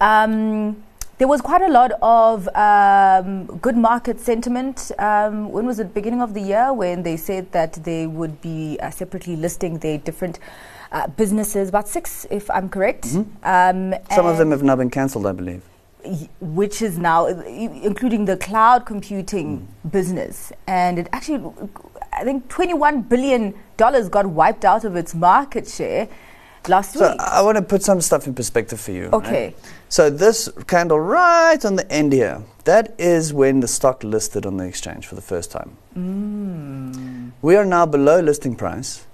Um, 0.02 0.84
there 1.18 1.28
was 1.28 1.42
quite 1.42 1.62
a 1.62 1.70
lot 1.70 1.92
of 2.02 2.48
um, 2.56 3.46
good 3.60 3.78
market 3.78 4.20
sentiment. 4.20 4.92
Um, 5.00 5.52
when 5.52 5.66
was 5.66 5.80
it? 5.80 5.94
Beginning 5.94 6.22
of 6.22 6.34
the 6.34 6.42
year, 6.42 6.74
when 6.74 7.04
they 7.04 7.18
said 7.18 7.52
that 7.52 7.74
they 7.84 8.08
would 8.08 8.42
be 8.42 8.78
uh, 8.82 8.90
separately 8.90 9.36
listing 9.36 9.78
their 9.80 9.98
different 9.98 10.40
uh, 10.92 11.08
businesses, 11.08 11.70
about 11.70 11.88
six, 11.88 12.26
if 12.30 12.50
I'm 12.52 12.70
correct. 12.70 13.06
Mhm. 13.06 13.26
Um, 13.44 14.00
Some 14.12 14.26
of 14.26 14.38
them 14.38 14.52
have 14.52 14.64
now 14.64 14.76
been 14.76 14.90
cancelled, 14.90 15.26
I 15.28 15.32
believe. 15.32 15.62
y- 16.06 16.28
which 16.42 16.82
is 16.82 16.98
now 16.98 17.28
i- 17.28 17.32
including 17.90 18.26
the 18.26 18.36
cloud 18.38 18.86
computing 18.86 19.68
business, 19.90 20.52
and 20.68 21.00
it 21.00 21.08
actually, 21.14 21.42
I 22.12 22.24
think, 22.26 22.48
twenty-one 22.50 23.02
billion 23.04 23.54
dollars 23.78 24.10
got 24.10 24.26
wiped 24.26 24.66
out 24.66 24.84
of 24.84 24.96
its 24.96 25.16
market 25.16 25.66
share 25.68 26.08
last 26.68 26.94
So 26.94 27.10
week. 27.12 27.20
I 27.22 27.42
want 27.42 27.56
to 27.58 27.62
put 27.64 27.84
some 27.84 28.02
stuff 28.02 28.28
in 28.28 28.34
perspective 28.34 28.80
for 28.82 28.92
you. 28.92 29.08
right? 29.10 29.56
So 29.94 30.10
this 30.10 30.50
candle 30.66 31.00
right 31.00 31.64
on 31.64 31.76
the 31.76 31.86
end 31.92 32.14
here, 32.14 32.42
that 32.64 32.96
is 32.98 33.32
when 33.32 33.60
the 33.60 33.68
stock 33.68 34.04
listed 34.04 34.44
on 34.44 34.58
the 34.58 34.66
exchange 34.66 35.06
for 35.06 35.14
the 35.14 35.22
first 35.22 35.52
time. 35.52 35.78
Mm. 35.96 37.32
We 37.44 37.56
are 37.56 37.64
now 37.64 37.86
below 37.86 38.20
listing 38.20 38.56
price, 38.56 39.06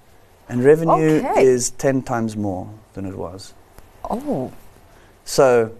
and 0.47 0.63
revenue 0.63 1.17
Okay. 1.19 1.43
is 1.43 1.71
ten 1.71 2.01
times 2.01 2.37
more 2.37 2.69
than 2.93 3.05
it 3.05 3.17
was. 3.17 3.53
oh, 4.09 4.53
So 5.25 5.73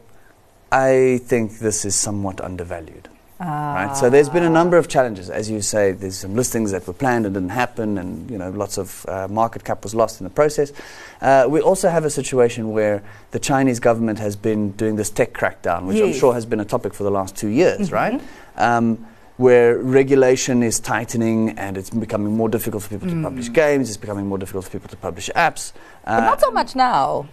I 0.69 1.21
think 1.23 1.59
this 1.59 1.85
is 1.85 1.95
somewhat 1.95 2.41
undervalued. 2.41 3.07
Right. 3.39 3.93
So 3.95 4.09
there's 4.09 4.27
been 4.29 4.43
a 4.43 4.49
number 4.49 4.77
of 4.77 4.87
challenges, 4.89 5.29
as 5.29 5.49
you 5.49 5.61
say. 5.61 5.93
There's 5.93 6.17
some 6.17 6.35
listings 6.35 6.71
that 6.71 6.85
were 6.85 6.93
planned 6.93 7.25
and 7.25 7.33
didn't 7.33 7.49
happen, 7.49 7.97
and 7.97 8.29
you 8.29 8.37
know 8.37 8.49
lots 8.49 8.77
of 8.77 9.05
uh, 9.07 9.27
market 9.29 9.63
cap 9.63 9.83
was 9.83 9.95
lost 9.95 10.19
in 10.19 10.25
the 10.25 10.29
process. 10.29 10.73
Uh, 11.21 11.45
we 11.49 11.61
also 11.61 11.89
have 11.89 12.03
a 12.05 12.09
situation 12.09 12.71
where 12.71 13.01
the 13.31 13.39
Chinese 13.39 13.79
government 13.79 14.19
has 14.19 14.35
been 14.35 14.71
doing 14.71 14.97
this 14.97 15.09
tech 15.09 15.33
crackdown, 15.33 15.85
which 15.85 16.01
I'm 16.01 16.13
sure 16.13 16.33
has 16.33 16.45
been 16.45 16.59
a 16.59 16.65
topic 16.65 16.93
for 16.93 17.03
the 17.03 17.11
last 17.11 17.35
two 17.37 17.47
years, 17.47 17.89
Mhm. 17.89 17.93
right? 17.93 18.21
Um, 18.57 19.05
where 19.37 19.77
regulation 19.77 20.61
is 20.61 20.81
tightening 20.81 21.57
and 21.57 21.77
it's 21.77 21.89
becoming 21.91 22.35
more 22.35 22.49
difficult 22.49 22.83
for 22.83 22.89
people 22.89 23.07
to 23.07 23.21
publish 23.23 23.49
games. 23.53 23.87
It's 23.87 23.95
becoming 23.95 24.27
more 24.27 24.37
difficult 24.37 24.65
for 24.65 24.71
people 24.71 24.89
to 24.89 24.97
publish 24.97 25.29
apps. 25.33 25.71
but 26.03 26.11
Uh, 26.23 26.25
not 26.25 26.41
so 26.41 26.51
much 26.51 26.75
now. 26.75 27.25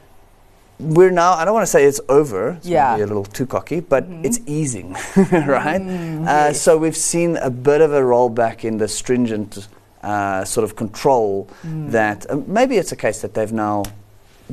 We're 0.79 1.11
now, 1.11 1.33
I 1.33 1.45
don't 1.45 1.55
want 1.55 1.65
to 1.65 1.71
say 1.71 1.85
it's 1.85 2.01
over, 2.09 2.51
it's 2.59 2.67
Yeah. 2.67 2.97
a 2.97 2.99
little 2.99 3.25
too 3.25 3.47
cocky, 3.47 3.81
but 3.81 4.09
Mhm. 4.09 4.25
it's 4.27 4.41
easing, 4.47 4.93
right? 5.33 5.81
Mm, 5.81 6.27
Uh, 6.27 6.53
so 6.53 6.77
we've 6.77 6.97
seen 6.97 7.37
a 7.39 7.51
bit 7.51 7.81
of 7.81 7.93
a 7.93 8.01
rollback 8.01 8.65
in 8.65 8.79
the 8.79 8.89
stringent 8.89 9.69
uh, 10.03 10.45
sort 10.45 10.63
of 10.65 10.77
control 10.77 11.49
Mm. 11.67 11.91
that 11.91 12.27
uh, 12.31 12.37
maybe 12.47 12.77
it's 12.77 12.93
a 12.93 12.97
case 12.97 13.21
that 13.23 13.35
they've 13.35 13.53
now 13.53 13.83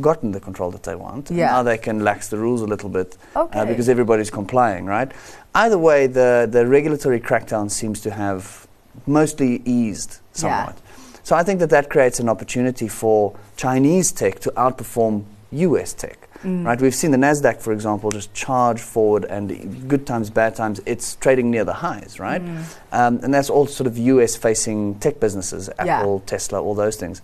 gotten 0.02 0.32
the 0.32 0.40
control 0.40 0.72
that 0.72 0.82
they 0.84 0.96
want. 0.96 1.30
Yeah. 1.30 1.52
Now 1.52 1.62
they 1.62 1.78
can 1.78 2.04
lax 2.04 2.30
the 2.30 2.38
rules 2.38 2.62
a 2.64 2.66
little 2.66 2.90
bit 2.90 3.16
okay. 3.36 3.60
uh, 3.60 3.66
because 3.66 3.88
everybody's 3.88 4.32
complying, 4.32 4.86
right? 4.88 5.12
Either 5.54 5.78
way, 5.78 6.08
the, 6.08 6.48
the 6.50 6.66
regulatory 6.66 7.20
crackdown 7.20 7.70
seems 7.70 8.00
to 8.02 8.10
have 8.12 8.66
mostly 9.06 9.62
eased 9.66 10.18
somewhat. 10.32 10.76
Yeah. 10.76 11.20
So 11.24 11.36
I 11.36 11.44
think 11.44 11.60
that 11.60 11.70
that 11.70 11.90
creates 11.90 12.20
an 12.20 12.30
opportunity 12.30 12.88
for 12.88 13.34
Chinese 13.56 14.12
tech 14.12 14.40
to 14.40 14.52
outperform 14.52 15.24
US 15.54 15.94
tech. 15.94 16.30
Mm. 16.44 16.66
Right, 16.66 16.82
we've 16.82 16.94
seen 16.96 17.12
the 17.12 17.18
Nasdaq, 17.18 17.62
for 17.62 17.72
example, 17.72 18.12
just 18.12 18.34
charge 18.34 18.82
forward, 18.82 19.24
and 19.26 19.88
good 19.88 20.06
times, 20.06 20.30
bad 20.30 20.56
times, 20.56 20.82
it's 20.86 21.16
trading 21.16 21.50
near 21.50 21.64
the 21.64 21.74
highs, 21.74 22.20
right? 22.20 22.42
Mm. 22.44 22.64
Um, 22.92 23.20
and 23.24 23.34
that's 23.34 23.50
all 23.50 23.66
sort 23.66 23.88
of 23.88 23.98
US-facing 23.98 24.96
tech 24.96 25.20
businesses, 25.22 25.70
Yeah. 25.86 26.00
Apple, 26.00 26.22
Tesla, 26.26 26.62
all 26.62 26.76
those 26.76 26.98
things. 26.98 27.22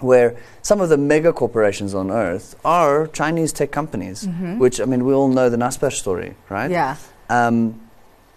Where 0.00 0.34
some 0.62 0.80
of 0.80 0.88
the 0.88 0.96
mega 0.96 1.32
corporations 1.32 1.94
on 1.94 2.10
Earth 2.10 2.56
are 2.64 3.06
Chinese 3.06 3.52
tech 3.52 3.70
companies, 3.70 4.26
Mhm. 4.26 4.58
which 4.58 4.80
I 4.80 4.84
mean, 4.86 5.04
we 5.04 5.12
all 5.14 5.28
know 5.28 5.48
the 5.48 5.56
Naspers 5.56 5.92
story, 5.92 6.34
right? 6.50 6.68
Yeah. 6.70 6.96
Um, 7.30 7.80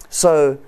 so 0.10 0.60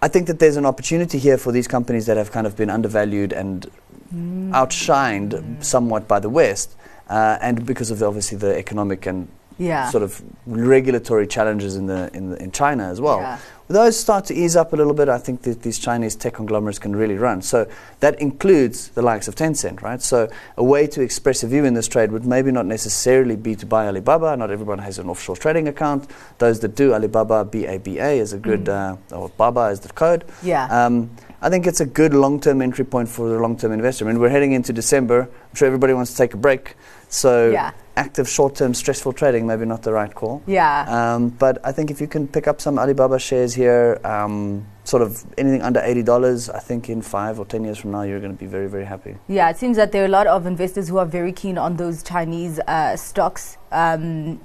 I 0.00 0.08
think 0.08 0.26
that 0.28 0.38
there's 0.38 0.56
an 0.56 0.64
opportunity 0.64 1.18
here 1.18 1.36
for 1.36 1.52
these 1.52 1.68
companies 1.68 2.06
that 2.06 2.16
have 2.16 2.32
kind 2.32 2.46
of 2.46 2.56
been 2.56 2.70
undervalued 2.70 3.34
and 3.34 3.66
Mm. 4.14 4.52
outshined 4.52 5.62
somewhat 5.62 6.08
by 6.08 6.18
the 6.20 6.28
West, 6.30 6.70
Uh, 7.08 7.38
and 7.40 7.64
because 7.64 7.90
of 7.90 7.98
the, 8.00 8.06
obviously 8.06 8.36
the 8.38 8.56
economic 8.56 9.06
and 9.06 9.28
Yeah. 9.58 9.88
sort 9.90 10.02
of 10.02 10.20
regulatory 10.46 11.26
challenges 11.26 11.76
in 11.76 11.86
the 11.86 12.10
in, 12.14 12.30
the, 12.30 12.42
in 12.42 12.50
China 12.52 12.84
as 12.88 13.00
well. 13.00 13.20
Yeah. 13.20 13.38
Those 13.68 13.98
start 13.98 14.26
to 14.26 14.34
ease 14.34 14.54
up 14.54 14.72
a 14.72 14.76
little 14.76 14.94
bit. 14.94 15.08
I 15.08 15.18
think 15.18 15.42
that 15.42 15.62
these 15.62 15.78
Chinese 15.80 16.14
tech 16.14 16.34
conglomerates 16.34 16.78
can 16.78 16.94
really 16.94 17.16
run. 17.16 17.42
So 17.42 17.66
that 17.98 18.20
includes 18.20 18.90
the 18.90 19.02
likes 19.02 19.26
of 19.26 19.34
Tencent, 19.34 19.82
right? 19.82 20.00
So 20.00 20.28
a 20.56 20.62
way 20.62 20.86
to 20.86 21.00
express 21.02 21.42
a 21.42 21.48
view 21.48 21.64
in 21.64 21.74
this 21.74 21.88
trade 21.88 22.12
would 22.12 22.24
maybe 22.24 22.52
not 22.52 22.66
necessarily 22.66 23.34
be 23.34 23.56
to 23.56 23.66
buy 23.66 23.86
Alibaba. 23.88 24.36
Not 24.36 24.52
everyone 24.52 24.78
has 24.78 25.00
an 25.00 25.08
offshore 25.08 25.36
trading 25.36 25.66
account. 25.66 26.08
Those 26.38 26.60
that 26.60 26.76
do, 26.76 26.94
Alibaba 26.94 27.44
BABA 27.44 28.10
is 28.20 28.32
a 28.32 28.38
good, 28.38 28.66
Mm. 28.66 28.98
uh, 29.12 29.16
or 29.16 29.30
Baba 29.30 29.62
is 29.72 29.80
the 29.80 29.88
code. 29.92 30.24
Yeah. 30.44 30.66
Um, 30.70 31.10
I 31.42 31.50
think 31.50 31.66
it's 31.66 31.80
a 31.80 31.86
good 31.86 32.14
long-term 32.14 32.62
entry 32.62 32.84
point 32.84 33.08
for 33.08 33.28
the 33.28 33.38
long-term 33.38 33.72
investor. 33.72 34.04
I 34.04 34.08
mean, 34.12 34.20
we're 34.20 34.28
heading 34.28 34.52
into 34.52 34.72
December. 34.72 35.22
I'm 35.22 35.54
sure 35.54 35.66
everybody 35.66 35.92
wants 35.92 36.12
to 36.12 36.16
take 36.16 36.34
a 36.34 36.36
break. 36.36 36.76
So 37.08 37.50
yeah. 37.50 37.72
Active 37.96 38.28
short-term 38.28 38.74
stressful 38.74 39.12
trading 39.12 39.46
maybe 39.46 39.64
not 39.64 39.82
the 39.82 39.92
right 39.92 40.14
call. 40.14 40.42
Yeah. 40.46 40.84
Um, 40.88 41.30
but 41.30 41.58
I 41.64 41.72
think 41.72 41.90
if 41.90 42.00
you 42.00 42.06
can 42.06 42.28
pick 42.28 42.46
up 42.46 42.60
some 42.60 42.78
Alibaba 42.78 43.18
shares 43.18 43.54
here, 43.54 44.00
um, 44.04 44.66
sort 44.84 45.02
of 45.02 45.24
anything 45.38 45.62
under 45.62 45.80
eighty 45.80 46.02
dollars, 46.02 46.50
I 46.50 46.60
think 46.60 46.88
in 46.88 47.02
five 47.02 47.38
or 47.38 47.46
ten 47.46 47.64
years 47.64 47.78
from 47.78 47.90
now 47.92 48.02
you're 48.02 48.20
going 48.20 48.36
to 48.36 48.38
be 48.38 48.46
very 48.46 48.68
very 48.68 48.84
happy. 48.84 49.16
Yeah, 49.28 49.50
it 49.50 49.56
seems 49.56 49.76
that 49.76 49.92
there 49.92 50.02
are 50.02 50.06
a 50.06 50.16
lot 50.20 50.26
of 50.26 50.46
investors 50.46 50.88
who 50.88 50.98
are 50.98 51.06
very 51.06 51.32
keen 51.32 51.58
on 51.58 51.76
those 51.76 52.02
Chinese 52.02 52.60
uh, 52.60 52.96
stocks. 52.96 53.56
Um, 53.72 54.40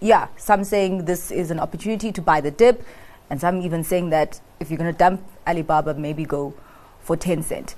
yeah, 0.00 0.28
some 0.36 0.64
saying 0.64 1.04
this 1.04 1.30
is 1.30 1.50
an 1.50 1.60
opportunity 1.60 2.10
to 2.12 2.22
buy 2.22 2.40
the 2.40 2.50
dip, 2.50 2.84
and 3.30 3.40
some 3.40 3.62
even 3.62 3.84
saying 3.84 4.10
that 4.10 4.40
if 4.58 4.70
you're 4.70 4.78
going 4.78 4.92
to 4.92 4.98
dump 4.98 5.22
Alibaba, 5.46 5.94
maybe 5.94 6.24
go 6.24 6.54
for 7.00 7.16
Tencent. 7.16 7.74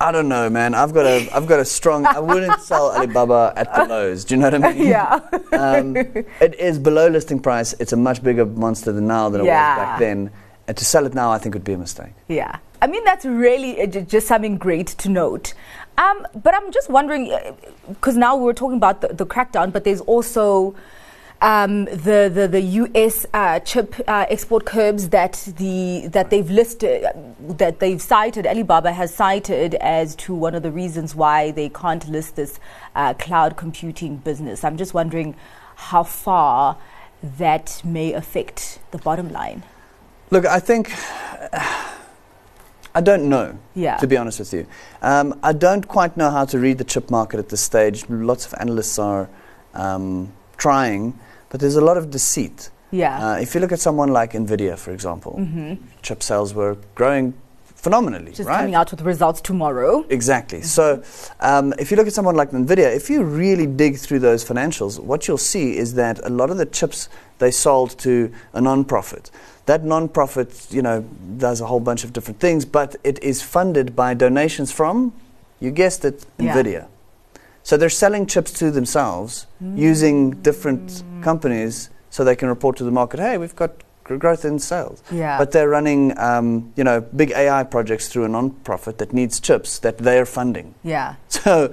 I 0.00 0.10
don't 0.12 0.28
know, 0.28 0.48
man. 0.48 0.74
I've 0.74 0.94
got 0.94 1.04
a 1.06 1.28
I've 1.34 1.46
got 1.46 1.60
a 1.60 1.64
strong. 1.64 2.06
I 2.06 2.18
wouldn't 2.20 2.60
sell 2.62 2.90
Alibaba 2.92 3.52
at 3.56 3.74
the 3.74 3.84
lows. 3.84 4.24
Do 4.24 4.34
you 4.34 4.40
know 4.40 4.50
what 4.50 4.64
I 4.64 4.72
mean? 4.72 4.86
yeah. 4.88 5.20
Um, 5.52 5.94
it 5.96 6.54
is 6.58 6.78
below 6.78 7.08
listing 7.08 7.38
price. 7.40 7.74
It's 7.78 7.92
a 7.92 7.96
much 7.96 8.22
bigger 8.22 8.46
monster 8.46 8.92
than 8.92 9.06
now 9.06 9.28
than 9.28 9.42
it 9.42 9.44
Yeah. 9.44 9.76
was 9.76 9.84
back 9.86 9.98
then. 9.98 10.30
And 10.68 10.76
to 10.76 10.84
sell 10.84 11.04
it 11.04 11.14
now, 11.14 11.30
I 11.30 11.38
think 11.38 11.54
would 11.54 11.64
be 11.64 11.72
a 11.74 11.78
mistake. 11.78 12.12
Yeah. 12.28 12.58
I 12.80 12.86
mean, 12.86 13.04
that's 13.04 13.24
really 13.26 13.80
uh, 13.82 13.86
ju- 13.86 14.00
just 14.02 14.26
something 14.28 14.56
great 14.56 14.86
to 14.86 15.08
note. 15.10 15.52
Um, 15.98 16.26
but 16.34 16.54
I'm 16.54 16.72
just 16.72 16.88
wondering, 16.88 17.30
because 17.88 18.16
now 18.16 18.36
we're 18.36 18.54
talking 18.54 18.78
about 18.78 19.02
the, 19.02 19.08
the 19.08 19.26
crackdown, 19.26 19.70
but 19.72 19.84
there's 19.84 20.00
also 20.02 20.74
um, 21.40 21.86
the, 21.86 22.30
the, 22.32 22.48
the 22.50 22.60
US 22.60 23.26
uh, 23.32 23.60
chip 23.60 23.94
uh, 24.06 24.26
export 24.28 24.64
curbs 24.66 25.08
that, 25.10 25.32
the, 25.56 26.08
that 26.08 26.30
they've 26.30 26.50
listed, 26.50 27.06
that 27.40 27.80
they've 27.80 28.00
cited, 28.00 28.46
Alibaba 28.46 28.92
has 28.92 29.14
cited 29.14 29.74
as 29.76 30.14
to 30.16 30.34
one 30.34 30.54
of 30.54 30.62
the 30.62 30.70
reasons 30.70 31.14
why 31.14 31.50
they 31.50 31.68
can't 31.68 32.06
list 32.08 32.36
this 32.36 32.60
uh, 32.94 33.14
cloud 33.14 33.56
computing 33.56 34.16
business. 34.16 34.64
I'm 34.64 34.76
just 34.76 34.94
wondering 34.94 35.34
how 35.76 36.02
far 36.02 36.76
that 37.22 37.80
may 37.84 38.12
affect 38.12 38.80
the 38.90 38.98
bottom 38.98 39.30
line. 39.30 39.62
Look, 40.30 40.46
I 40.46 40.60
think 40.60 40.92
I 42.94 43.00
don't 43.00 43.28
know. 43.28 43.58
Yeah. 43.74 43.96
to 43.98 44.06
be 44.06 44.16
honest 44.16 44.38
with 44.40 44.52
you. 44.52 44.66
Um, 45.02 45.38
I 45.42 45.52
don't 45.52 45.86
quite 45.86 46.16
know 46.16 46.30
how 46.30 46.44
to 46.46 46.58
read 46.58 46.78
the 46.78 46.84
chip 46.84 47.10
market 47.10 47.38
at 47.38 47.48
this 47.48 47.60
stage. 47.60 48.08
Lots 48.08 48.46
of 48.46 48.54
analysts 48.60 48.98
are 48.98 49.28
um, 49.74 50.32
trying, 50.56 51.18
but 51.50 51.60
there's 51.60 51.76
a 51.76 51.80
lot 51.84 51.96
of 51.96 52.10
deceit. 52.10 52.70
Yeah. 52.90 53.34
Uh, 53.34 53.36
if 53.40 53.54
you 53.54 53.60
look 53.60 53.72
at 53.72 53.78
someone 53.80 54.08
like 54.12 54.32
Nvidia, 54.32 54.76
for 54.78 54.90
example, 54.92 55.32
hmm 55.36 55.74
chip 56.02 56.22
sales 56.22 56.54
were 56.54 56.76
growing 56.94 57.34
phenomenally, 57.64 58.32
Just 58.32 58.48
right? 58.48 58.58
coming 58.58 58.74
out 58.74 58.90
with 58.90 59.00
results 59.02 59.40
tomorrow. 59.40 60.04
Exactly. 60.10 60.60
So, 60.62 61.02
um, 61.40 61.72
if 61.78 61.90
you 61.90 61.96
look 61.96 62.06
at 62.06 62.12
someone 62.12 62.34
like 62.36 62.50
Nvidia, 62.50 62.94
if 62.94 63.08
you 63.08 63.22
really 63.24 63.66
dig 63.66 63.96
through 63.96 64.18
those 64.18 64.44
financials, 64.44 64.98
what 64.98 65.26
you'll 65.28 65.38
see 65.54 65.76
is 65.78 65.94
that 65.94 66.20
a 66.24 66.28
lot 66.30 66.50
of 66.50 66.56
the 66.58 66.66
chips 66.66 67.08
they 67.38 67.50
sold 67.50 67.90
to 68.00 68.30
a 68.52 68.60
non-profit. 68.60 69.30
That 69.66 69.84
non-profit, 69.84 70.66
you 70.70 70.82
know, 70.82 71.02
does 71.38 71.60
a 71.62 71.66
whole 71.66 71.80
bunch 71.80 72.04
of 72.04 72.12
different 72.12 72.38
things, 72.40 72.64
but 72.66 72.96
it 73.04 73.22
is 73.22 73.40
funded 73.40 73.94
by 73.96 74.12
donations 74.14 74.70
from, 74.72 75.12
you 75.60 75.70
guessed 75.70 76.04
it, 76.04 76.26
Yeah. 76.38 76.52
Nvidia. 76.54 76.86
So 77.70 77.76
they're 77.76 77.88
selling 77.88 78.26
chips 78.26 78.50
to 78.54 78.72
themselves 78.72 79.46
using 79.76 80.32
different 80.42 81.04
companies 81.22 81.90
so 82.10 82.24
they 82.24 82.34
can 82.34 82.48
report 82.48 82.76
to 82.78 82.84
the 82.84 82.90
market, 82.90 83.20
hey, 83.20 83.38
we've 83.38 83.54
got 83.54 83.70
gr- 84.02 84.16
growth 84.16 84.44
in 84.44 84.58
sales. 84.58 85.04
Yeah. 85.12 85.38
But 85.38 85.52
they're 85.52 85.68
running, 85.68 86.18
um, 86.18 86.72
you 86.74 86.82
know, 86.82 87.00
big 87.00 87.30
AI 87.30 87.62
projects 87.62 88.08
through 88.08 88.24
a 88.24 88.28
non-profit 88.28 88.98
that 88.98 89.12
needs 89.12 89.38
chips 89.38 89.78
that 89.78 89.98
they're 89.98 90.26
funding. 90.26 90.74
yeah. 90.82 91.14
So 91.28 91.72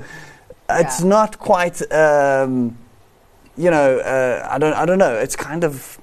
it's 0.70 1.02
Yeah. 1.02 1.08
not 1.08 1.40
quite, 1.40 1.82
um, 1.92 2.78
you 3.58 3.72
know, 3.72 3.98
uh, 3.98 4.48
I 4.52 4.60
don't, 4.60 4.74
I 4.76 4.86
don't 4.86 5.00
know. 5.00 5.16
It's 5.16 5.36
kind 5.36 5.64
of, 5.64 5.98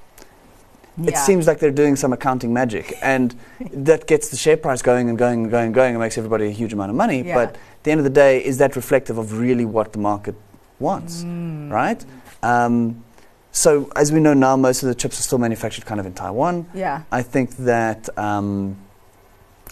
it 1.04 1.16
seems 1.18 1.46
like 1.46 1.60
they're 1.60 1.70
doing 1.82 1.94
some 1.94 2.12
accounting 2.12 2.52
magic, 2.52 2.94
and 3.00 3.32
that 3.72 4.08
gets 4.08 4.28
the 4.30 4.36
share 4.36 4.56
price 4.56 4.82
going 4.82 5.08
and 5.08 5.16
going 5.16 5.42
and 5.42 5.50
going 5.52 5.66
and 5.66 5.74
going, 5.74 5.94
and 5.94 6.00
makes 6.00 6.18
everybody 6.18 6.46
a 6.48 6.50
huge 6.50 6.72
amount 6.72 6.90
of 6.90 6.96
money. 6.96 7.22
Yeah. 7.22 7.34
But 7.34 7.56
the 7.84 7.90
end 7.92 8.00
of 8.00 8.04
the 8.04 8.10
day, 8.10 8.44
is 8.44 8.58
that 8.58 8.74
reflective 8.76 9.16
of 9.18 9.38
really 9.38 9.64
what 9.64 9.92
the 9.92 9.98
market 9.98 10.34
wants? 10.80 11.22
Mm. 11.22 11.70
Right? 11.70 12.04
Um, 12.42 13.04
so 13.52 13.90
as 13.94 14.10
we 14.10 14.18
know 14.20 14.34
now, 14.34 14.56
most 14.56 14.82
of 14.82 14.88
the 14.88 14.94
chips 14.94 15.18
are 15.20 15.22
still 15.22 15.38
manufactured 15.38 15.86
kind 15.86 16.00
of 16.00 16.06
in 16.06 16.12
Taiwan. 16.14 16.66
Yeah. 16.74 17.02
I 17.12 17.22
think 17.22 17.56
that 17.58 18.08
um, 18.18 18.76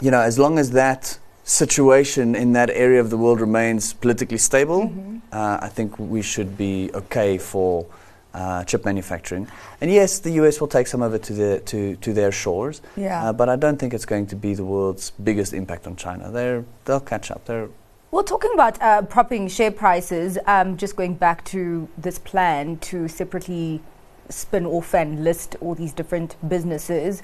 you 0.01 0.11
know, 0.11 0.21
as 0.21 0.39
long 0.39 0.59
as 0.59 0.71
that 0.73 1.19
situation 1.45 2.35
in 2.35 2.53
that 2.53 2.71
area 2.71 3.01
of 3.01 3.11
the 3.11 3.17
world 3.19 3.41
remains 3.41 3.93
politically 3.93 4.39
stable, 4.39 4.83
Mhm. 4.89 5.21
uh, 5.33 5.59
I 5.61 5.69
think 5.69 5.99
we 5.99 6.23
should 6.23 6.57
be 6.57 6.91
okay 6.95 7.39
for 7.39 7.87
uh, 8.35 8.65
chip 8.65 8.85
manufacturing. 8.87 9.47
And 9.81 9.91
yes, 9.91 10.19
the 10.21 10.31
US 10.41 10.59
will 10.61 10.69
take 10.69 10.87
some 10.87 11.03
of 11.03 11.13
it 11.15 11.23
to, 11.25 11.33
the, 11.35 11.61
to, 11.67 11.97
to 11.97 12.13
their 12.15 12.33
shores, 12.33 12.81
Yeah. 12.97 13.29
uh, 13.29 13.33
but 13.35 13.49
I 13.51 13.57
don't 13.57 13.79
think 13.79 13.93
it's 13.93 14.07
going 14.07 14.27
to 14.29 14.37
be 14.37 14.55
the 14.55 14.65
world's 14.65 15.11
biggest 15.23 15.53
impact 15.53 15.87
on 15.87 15.97
China. 15.97 16.31
They're, 16.31 16.65
they'll 16.87 17.01
catch 17.01 17.31
up. 17.31 17.45
They're, 17.45 17.69
Well, 18.13 18.23
talking 18.25 18.51
about 18.53 18.79
uh, 18.83 19.01
propping 19.01 19.49
share 19.49 19.71
prices, 19.71 20.37
um, 20.47 20.77
just 20.77 20.97
going 20.97 21.15
back 21.15 21.47
to 21.47 21.89
this 21.97 22.19
plan 22.19 22.77
to 22.81 23.09
separately 23.09 23.81
spin 24.29 24.67
off 24.67 24.95
and 24.95 25.25
list 25.25 25.57
all 25.63 25.75
these 25.75 25.95
different 25.95 26.37
businesses, 26.47 27.23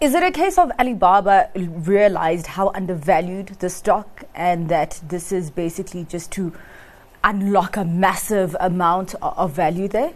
is 0.00 0.12
it 0.16 0.22
a 0.24 0.32
case 0.32 0.58
of 0.58 0.72
Alibaba 0.80 1.48
realized 1.54 2.48
how 2.48 2.72
undervalued 2.74 3.50
the 3.60 3.70
stock 3.70 4.24
and 4.34 4.68
that 4.68 5.00
this 5.06 5.30
is 5.30 5.52
basically 5.52 6.02
just 6.06 6.32
to 6.32 6.52
unlock 7.22 7.76
a 7.76 7.84
massive 7.84 8.56
amount 8.58 9.14
of 9.22 9.52
value 9.52 9.86
there? 9.86 10.12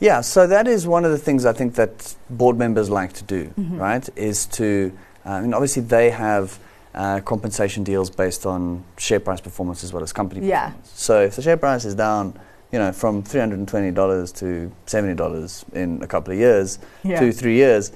Yeah, 0.00 0.20
so 0.20 0.46
that 0.46 0.68
is 0.68 0.86
one 0.86 1.06
of 1.06 1.12
the 1.12 1.18
things 1.18 1.46
I 1.46 1.54
think 1.54 1.76
that 1.76 2.14
board 2.28 2.58
members 2.58 2.90
like 2.90 3.14
to 3.14 3.24
do, 3.24 3.54
Mhm. 3.58 3.80
right? 3.80 4.06
Is 4.16 4.44
to, 4.60 4.92
uh, 5.24 5.30
I 5.30 5.40
mean, 5.40 5.54
obviously 5.54 5.80
they 5.82 6.10
have 6.10 6.58
uh, 6.94 7.20
compensation 7.20 7.82
deals 7.84 8.10
based 8.10 8.46
on 8.46 8.84
share 8.98 9.20
price 9.20 9.40
performance 9.40 9.82
as 9.84 9.92
well 9.92 10.02
as 10.02 10.12
company 10.12 10.46
Yeah. 10.46 10.66
performance. 10.66 10.90
So 10.94 11.20
if 11.22 11.36
the 11.36 11.42
share 11.42 11.56
price 11.56 11.84
is 11.84 11.94
down, 11.94 12.38
you 12.72 12.78
know, 12.78 12.92
from 12.92 13.22
three 13.22 13.40
hundred 13.40 13.58
and 13.58 13.68
twenty 13.68 13.90
dollars 13.90 14.32
to 14.32 14.70
seventy 14.86 15.14
dollars 15.14 15.64
in 15.72 16.02
a 16.02 16.06
couple 16.06 16.32
of 16.32 16.38
years, 16.38 16.78
two 17.02 17.32
three 17.32 17.54
years, 17.56 17.92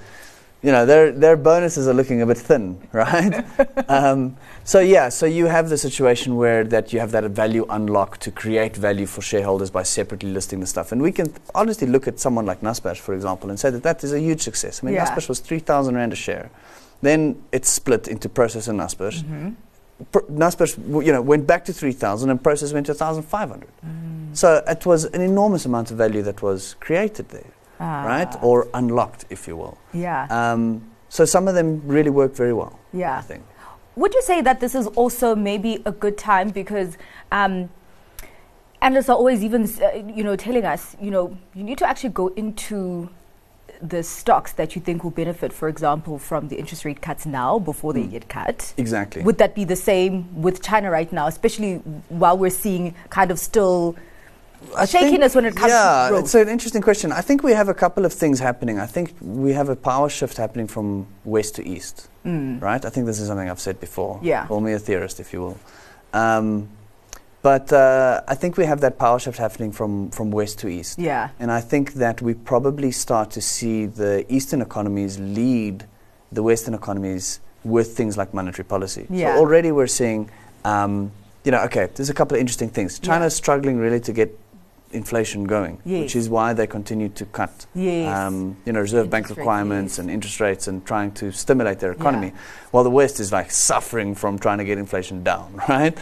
you 0.62 0.72
know, 0.72 0.84
their 0.86 1.10
their 1.12 1.36
bonuses 1.36 1.86
are 1.88 1.94
looking 1.94 2.22
a 2.22 2.26
bit 2.26 2.38
thin, 2.38 2.78
right? 2.92 3.44
um, 3.88 4.36
so 4.64 4.78
yeah, 4.80 5.08
so 5.08 5.26
you 5.26 5.46
have 5.46 5.68
the 5.68 5.78
situation 5.78 6.36
where 6.36 6.62
that 6.64 6.92
you 6.92 7.00
have 7.00 7.10
that 7.12 7.24
value 7.30 7.64
unlock 7.70 8.18
to 8.18 8.30
create 8.30 8.76
value 8.76 9.06
for 9.06 9.20
shareholders 9.22 9.70
by 9.70 9.82
separately 9.84 10.30
listing 10.30 10.60
the 10.60 10.66
stuff, 10.66 10.92
and 10.92 11.00
we 11.02 11.12
can 11.12 11.32
honestly 11.54 11.86
look 11.86 12.06
at 12.08 12.18
someone 12.20 12.46
like 12.46 12.60
Naspers, 12.60 12.98
for 12.98 13.14
example, 13.14 13.50
and 13.50 13.58
say 13.58 13.70
that 13.70 13.82
that 13.82 14.02
is 14.04 14.12
a 14.12 14.20
huge 14.20 14.42
success. 14.42 14.80
I 14.82 14.86
mean, 14.86 14.94
Yeah. 14.94 15.06
Naspers 15.06 15.28
was 15.28 15.38
three 15.40 15.60
thousand 15.60 15.94
rand 15.96 16.12
a 16.12 16.16
share, 16.16 16.50
then 17.02 17.42
it's 17.52 17.68
split 17.70 18.08
into 18.08 18.28
Prosus 18.28 18.68
and 18.68 18.78
Naspers. 18.80 19.22
Mhm. 19.22 19.54
Pr- 20.12 20.26
Naspers, 20.30 20.76
you 21.04 21.12
know, 21.12 21.20
went 21.22 21.46
back 21.46 21.64
to 21.64 21.72
three 21.72 21.92
thousand, 21.92 22.30
and 22.30 22.40
Prosus 22.42 22.72
went 22.72 22.86
to 22.86 22.94
thousand 22.94 23.24
five 23.24 23.48
hundred. 23.50 23.70
Mm. 23.84 24.36
So 24.36 24.62
it 24.68 24.86
was 24.86 25.04
an 25.06 25.20
enormous 25.20 25.64
amount 25.66 25.90
of 25.90 25.96
value 25.96 26.22
that 26.22 26.40
was 26.42 26.74
created 26.80 27.28
there, 27.30 27.50
right, 27.80 28.28
Ah, 28.32 28.38
or 28.42 28.68
unlocked, 28.74 29.24
if 29.30 29.48
you 29.48 29.56
will. 29.56 29.76
yeah, 29.92 30.26
Um, 30.30 30.82
so 31.08 31.24
some 31.24 31.48
of 31.48 31.54
them 31.54 31.82
really 31.86 32.10
work 32.10 32.34
very 32.36 32.52
well. 32.52 32.78
Yeah. 32.92 33.18
I 33.18 33.22
think. 33.22 33.42
Would 33.96 34.14
you 34.14 34.22
say 34.22 34.40
that 34.42 34.60
this 34.60 34.74
is 34.76 34.86
also 34.88 35.34
maybe 35.34 35.82
a 35.84 35.90
good 35.90 36.16
time 36.16 36.50
because 36.50 36.96
um, 37.32 37.68
analysts 38.80 39.08
are 39.08 39.16
always 39.16 39.42
even, 39.42 39.64
uh, 39.82 39.90
you 40.14 40.22
know, 40.22 40.36
telling 40.36 40.64
us, 40.64 40.96
you 41.00 41.10
know, 41.10 41.36
you 41.54 41.64
need 41.64 41.78
to 41.78 41.88
actually 41.88 42.10
go 42.10 42.28
into 42.36 43.08
the 43.82 44.02
stocks 44.02 44.52
that 44.52 44.74
you 44.74 44.82
think 44.82 45.04
will 45.04 45.10
benefit, 45.10 45.52
for 45.52 45.68
example, 45.68 46.18
from 46.18 46.48
the 46.48 46.56
interest 46.56 46.84
rate 46.84 47.00
cuts 47.00 47.24
now 47.26 47.58
before 47.58 47.92
they 47.92 48.02
Mm. 48.02 48.10
get 48.10 48.28
cut. 48.28 48.72
Exactly. 48.76 49.22
Would 49.22 49.38
that 49.38 49.54
be 49.54 49.64
the 49.64 49.76
same 49.76 50.26
with 50.42 50.62
China 50.62 50.90
right 50.90 51.12
now, 51.12 51.26
especially 51.28 51.76
while 52.08 52.36
we're 52.36 52.50
seeing 52.50 52.94
kind 53.10 53.30
of 53.30 53.38
still 53.38 53.94
I 54.76 54.86
shakiness 54.86 55.36
when 55.36 55.44
it 55.44 55.54
comes 55.54 55.70
yeah, 55.72 56.06
to 56.08 56.10
growth? 56.10 56.24
it's 56.24 56.34
an 56.34 56.48
interesting 56.48 56.82
question. 56.82 57.12
I 57.12 57.20
think 57.20 57.44
we 57.44 57.52
have 57.52 57.68
a 57.68 57.74
couple 57.74 58.04
of 58.04 58.12
things 58.12 58.40
happening. 58.40 58.80
I 58.80 58.86
think 58.86 59.14
we 59.20 59.52
have 59.52 59.68
a 59.68 59.76
power 59.76 60.08
shift 60.08 60.36
happening 60.36 60.66
from 60.66 61.06
west 61.24 61.54
to 61.56 61.62
east, 61.66 62.08
Mm. 62.26 62.60
right? 62.60 62.84
I 62.84 62.90
think 62.90 63.06
this 63.06 63.20
is 63.20 63.28
something 63.28 63.48
I've 63.48 63.60
said 63.60 63.78
before. 63.78 64.18
Yeah. 64.22 64.46
Call 64.46 64.60
me 64.60 64.72
a 64.72 64.78
theorist, 64.80 65.20
if 65.20 65.32
you 65.32 65.40
will. 65.42 65.58
Um, 66.12 66.68
but 67.42 67.72
uh, 67.72 68.20
I 68.26 68.34
think 68.34 68.56
we 68.56 68.64
have 68.64 68.80
that 68.80 68.98
power 68.98 69.18
shift 69.18 69.38
happening 69.38 69.70
from, 69.72 70.10
from 70.10 70.30
west 70.30 70.58
to 70.60 70.68
east. 70.68 70.98
Yeah. 70.98 71.30
And 71.38 71.50
I 71.52 71.60
think 71.60 71.94
that 71.94 72.20
we 72.20 72.34
probably 72.34 72.90
start 72.90 73.30
to 73.32 73.40
see 73.40 73.86
the 73.86 74.24
eastern 74.32 74.60
economies 74.60 75.18
lead 75.18 75.84
the 76.32 76.42
western 76.42 76.74
economies 76.74 77.40
with 77.64 77.96
things 77.96 78.16
like 78.16 78.34
monetary 78.34 78.64
policy. 78.64 79.06
Yeah. 79.08 79.34
So 79.34 79.40
already 79.40 79.72
we're 79.72 79.86
seeing, 79.86 80.30
um, 80.64 81.10
you 81.44 81.50
know, 81.52 81.60
okay, 81.64 81.88
there's 81.94 82.10
a 82.10 82.14
couple 82.14 82.36
of 82.36 82.40
interesting 82.40 82.68
things. 82.70 82.98
Yeah. 83.02 83.06
China's 83.06 83.34
struggling 83.34 83.78
really 83.78 84.00
to 84.00 84.12
get 84.12 84.38
inflation 84.90 85.44
going, 85.44 85.80
Yes. 85.84 86.00
which 86.02 86.16
is 86.16 86.28
why 86.28 86.54
they 86.54 86.66
continue 86.66 87.08
to 87.10 87.24
cut, 87.26 87.66
Yes. 87.74 88.14
um, 88.16 88.56
you 88.64 88.72
know, 88.72 88.80
reserve 88.80 89.10
bank 89.10 89.24
Interest 89.24 89.38
rate, 89.38 89.42
requirements 89.42 89.92
yes. 89.94 89.98
and 89.98 90.10
interest 90.10 90.40
rates 90.40 90.66
and 90.66 90.84
trying 90.86 91.12
to 91.12 91.30
stimulate 91.30 91.78
their 91.78 91.92
economy, 91.92 92.32
while 92.70 92.84
the 92.84 92.90
West 92.90 93.20
is 93.20 93.30
like 93.30 93.50
suffering 93.50 94.14
from 94.14 94.38
trying 94.38 94.58
to 94.58 94.64
get 94.64 94.78
inflation 94.78 95.22
down, 95.22 95.60
right? 95.68 95.96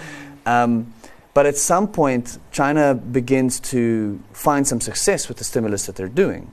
Um, 0.47 0.93
but 1.37 1.45
at 1.45 1.57
some 1.59 1.87
point, 1.87 2.39
China 2.51 2.95
begins 2.95 3.61
to 3.61 4.19
find 4.33 4.67
some 4.67 4.81
success 4.81 5.29
with 5.29 5.37
the 5.37 5.45
stimulus 5.45 5.85
that 5.87 5.95
they're 5.97 6.17
doing. 6.25 6.45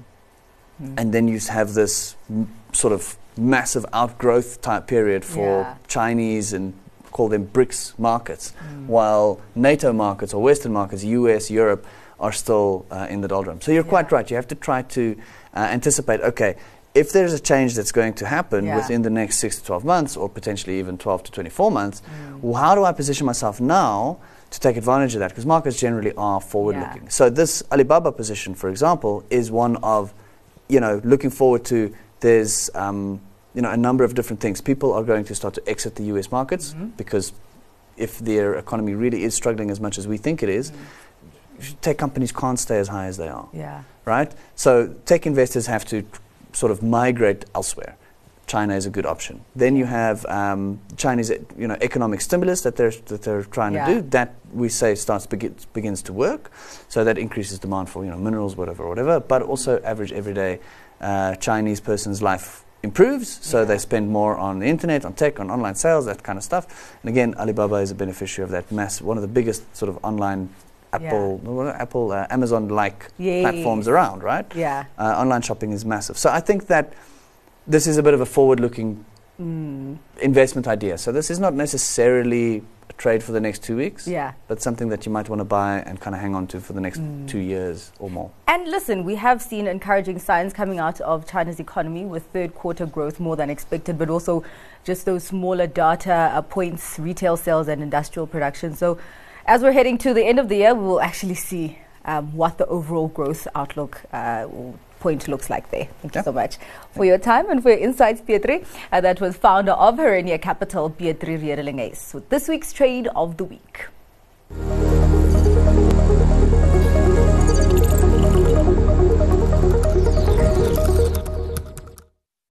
Mm. 0.82 0.93
And 1.00 1.13
then 1.13 1.24
you 1.30 1.39
have 1.60 1.74
this 1.74 1.93
m- 2.30 2.50
sort 2.74 2.91
of 2.98 3.02
massive 3.38 3.86
outgrowth 3.93 4.60
type 4.62 4.84
period 4.96 5.24
for 5.24 5.52
Yeah. 5.62 5.76
Chinese 5.88 6.48
and 6.58 6.74
call 7.15 7.30
them 7.30 7.43
BRICS 7.54 7.93
markets, 7.98 8.46
Mm. 8.52 8.88
while 8.96 9.39
NATO 9.56 9.93
markets 9.93 10.34
or 10.34 10.41
Western 10.50 10.74
markets, 10.74 11.02
US, 11.06 11.50
Europe, 11.50 11.84
are 12.19 12.34
still 12.34 12.69
uh, 12.91 13.08
in 13.13 13.22
the 13.22 13.28
doldrums. 13.30 13.63
So 13.65 13.72
you're 13.72 13.89
quite 13.96 14.12
right. 14.12 14.30
You 14.30 14.36
have 14.41 14.48
to 14.56 14.60
try 14.69 14.82
to 14.98 15.04
uh, 15.56 15.60
anticipate, 15.78 16.19
okay, 16.32 16.56
if 16.93 17.08
there's 17.13 17.34
a 17.34 17.39
change 17.52 17.72
that's 17.78 17.93
going 18.00 18.13
to 18.22 18.26
happen 18.26 18.65
Yeah. 18.65 18.76
within 18.80 19.02
the 19.04 19.10
next 19.22 19.36
6 19.39 19.56
to 19.60 19.63
12 19.63 19.86
months 19.86 20.17
or 20.17 20.28
potentially 20.39 20.76
even 20.82 20.98
12 20.98 21.24
to 21.24 21.32
24 21.32 21.72
months, 21.72 22.02
Mm. 22.02 22.41
well, 22.41 22.60
how 22.65 22.74
do 22.76 22.84
I 22.89 22.91
position 22.91 23.26
myself 23.26 23.62
now 23.62 24.17
to 24.54 24.60
take 24.60 24.78
advantage 24.78 25.16
of 25.16 25.20
that? 25.20 25.30
Because 25.30 25.46
markets 25.48 25.80
generally 25.80 26.13
are 26.16 26.39
forward 26.39 26.76
looking. 26.78 27.10
So 27.10 27.30
this 27.30 27.63
Alibaba 27.72 28.12
position, 28.12 28.54
for 28.54 28.70
example, 28.70 29.24
is 29.32 29.50
one 29.50 29.78
of, 29.78 30.13
you 30.70 30.80
know, 30.80 31.02
looking 31.04 31.32
forward 31.32 31.66
to 31.66 31.92
there's, 32.20 32.70
um, 32.76 33.20
you 33.56 33.62
know, 33.63 33.72
a 33.72 33.78
number 33.78 34.04
of 34.04 34.13
different 34.13 34.39
things. 34.39 34.62
People 34.62 34.94
are 34.94 35.04
going 35.04 35.26
to 35.26 35.34
start 35.36 35.56
to 35.56 35.68
exit 35.68 35.96
the 35.96 36.04
US 36.13 36.32
markets 36.32 36.74
Mhm. 36.74 36.92
because 36.98 37.34
if 37.98 38.20
their 38.20 38.54
economy 38.56 38.94
really 38.94 39.24
is 39.24 39.34
struggling 39.34 39.72
as 39.72 39.80
much 39.80 39.98
as 39.98 40.08
we 40.08 40.18
think 40.18 40.44
it 40.44 40.50
is, 40.50 40.72
Mm. 40.72 41.76
tech 41.82 41.98
companies 41.98 42.32
can't 42.32 42.60
stay 42.60 42.78
as 42.80 42.88
high 42.89 43.08
as 43.08 43.18
they 43.18 43.28
are 43.28 43.48
Yeah. 43.54 43.82
right? 44.06 44.32
So 44.56 44.88
tech 45.06 45.26
investors 45.26 45.66
have 45.68 45.84
to 45.86 46.04
sort 46.54 46.72
of 46.72 46.82
migrate 46.84 47.46
elsewhere. 47.56 47.96
China 48.47 48.75
is 48.75 48.86
a 48.86 48.89
good 48.89 49.06
option. 49.06 49.41
Then 49.56 49.75
you 49.75 49.86
have 49.86 50.25
um, 50.25 50.79
Chinese, 50.97 51.32
you 51.58 51.67
know, 51.67 51.77
economic 51.82 52.21
stimulus 52.21 52.62
that 52.62 52.75
they're 52.75 52.91
that 53.08 53.21
they're 53.23 53.43
trying 53.43 53.73
Yeah. 53.73 53.88
to 53.88 53.93
do. 54.01 54.10
That 54.10 54.36
we 54.53 54.69
say 54.69 54.95
starts 54.95 55.25
begins 55.25 55.65
begins 55.73 56.01
to 56.03 56.13
work. 56.13 56.51
So 56.89 57.03
that 57.03 57.17
increases 57.17 57.60
demand 57.60 57.89
for 57.89 58.03
you 58.03 58.12
know 58.12 58.17
minerals, 58.17 58.56
whatever, 58.56 58.88
whatever. 58.88 59.19
But 59.19 59.41
also 59.41 59.79
average 59.84 60.12
everyday 60.12 60.60
uh, 61.01 61.36
Chinese 61.36 61.82
person's 61.82 62.21
life 62.21 62.63
improves. 62.84 63.39
So 63.41 63.60
Yeah. 63.60 63.65
they 63.67 63.77
spend 63.77 64.10
more 64.10 64.36
on 64.38 64.60
the 64.60 64.67
internet, 64.67 65.06
on 65.06 65.13
tech, 65.13 65.39
on 65.39 65.49
online 65.49 65.75
sales, 65.75 66.06
that 66.06 66.21
kind 66.23 66.38
of 66.38 66.43
stuff. 66.43 66.65
And 67.01 67.10
again, 67.10 67.34
Alibaba 67.39 67.75
is 67.75 67.91
a 67.91 67.95
beneficiary 67.95 68.43
of 68.43 68.51
that 68.51 68.71
mass. 68.71 69.01
One 69.01 69.17
of 69.17 69.21
the 69.21 69.34
biggest 69.34 69.63
sort 69.75 69.89
of 69.89 69.97
online 70.03 70.49
Apple, 70.91 71.39
not 71.43 71.75
Apple, 71.82 72.12
uh, 72.12 72.27
Amazon-like 72.29 73.08
platforms 73.17 73.88
around, 73.88 74.21
right? 74.21 74.45
Yeah. 74.56 74.84
Uh, 74.99 75.21
online 75.21 75.41
shopping 75.41 75.71
is 75.73 75.84
massive. 75.86 76.17
So 76.19 76.29
I 76.29 76.39
think 76.39 76.67
that 76.67 76.93
this 77.67 77.88
is 77.88 77.97
a 77.97 78.04
bit 78.04 78.13
of 78.13 78.21
a 78.21 78.26
forward-looking 78.26 79.06
Mm. 79.41 79.97
investment 80.21 80.67
idea. 80.67 80.95
So 80.97 81.12
this 81.12 81.32
is 81.32 81.39
not 81.39 81.56
necessarily 81.56 82.62
a 82.89 82.93
trade 82.93 83.23
for 83.23 83.32
the 83.32 83.39
next 83.39 83.63
two 83.63 83.76
weeks, 83.76 84.08
Yeah. 84.08 84.34
but 84.47 84.62
something 84.62 84.89
that 84.89 85.08
you 85.08 85.12
might 85.12 85.28
want 85.28 85.39
to 85.39 85.43
buy 85.45 85.80
and 85.88 85.99
kind 85.99 86.15
of 86.15 86.21
hang 86.21 86.36
on 86.36 86.45
to 86.47 86.60
for 86.60 86.73
the 86.73 86.80
next 86.82 86.99
Mm. 87.02 87.28
two 87.28 87.39
years 87.39 87.91
or 87.99 88.12
more. 88.12 88.30
And 88.47 88.67
listen, 88.67 89.04
we 89.04 89.15
have 89.15 89.41
seen 89.41 89.65
encouraging 89.65 90.19
signs 90.19 90.54
coming 90.54 90.78
out 90.78 91.02
of 91.02 91.26
China's 91.26 91.60
economy 91.60 92.06
with 92.06 92.23
third 92.32 92.54
quarter 92.54 92.86
growth 92.86 93.19
more 93.19 93.36
than 93.36 93.49
expected, 93.49 93.97
but 93.97 94.08
also 94.10 94.43
just 94.84 95.06
those 95.06 95.23
smaller 95.23 95.65
data 95.65 96.13
uh, 96.36 96.41
points, 96.43 96.99
retail 96.99 97.36
sales 97.38 97.67
and 97.67 97.82
industrial 97.82 98.28
production. 98.28 98.76
So 98.76 98.99
as 99.47 99.63
we're 99.63 99.71
heading 99.71 99.97
to 99.99 100.13
the 100.13 100.23
end 100.26 100.38
of 100.38 100.47
the 100.47 100.58
year, 100.58 100.76
we 100.76 100.86
will 100.86 101.02
actually 101.02 101.36
see 101.36 101.80
um, 102.06 102.36
what 102.36 102.58
the 102.58 102.65
overall 102.67 103.08
growth 103.08 103.47
outlook 103.56 104.02
uh, 104.13 104.45
will- 104.52 104.76
point 105.04 105.28
looks 105.28 105.50
like 105.50 105.70
there. 105.70 105.88
Thank 106.02 106.16
you 106.16 106.24
so 106.24 106.32
much 106.32 106.58
for 106.96 107.06
your 107.06 107.18
time 107.18 107.50
and 107.50 107.62
for 107.62 107.70
your 107.70 107.80
insights, 107.89 108.22
Petri. 108.22 108.63
Uh, 108.92 109.02
that 109.02 109.22
was 109.22 109.36
founder 109.36 109.74
of 109.74 109.96
Herenya 109.96 110.42
Capital, 110.42 110.89
Petri 110.89 111.38
Redelinghuys, 111.38 112.13
with 112.13 112.30
this 112.30 112.48
week's 112.48 112.74
trade 112.74 113.08
of 113.24 113.38
the 113.38 113.44
week. 113.44 113.88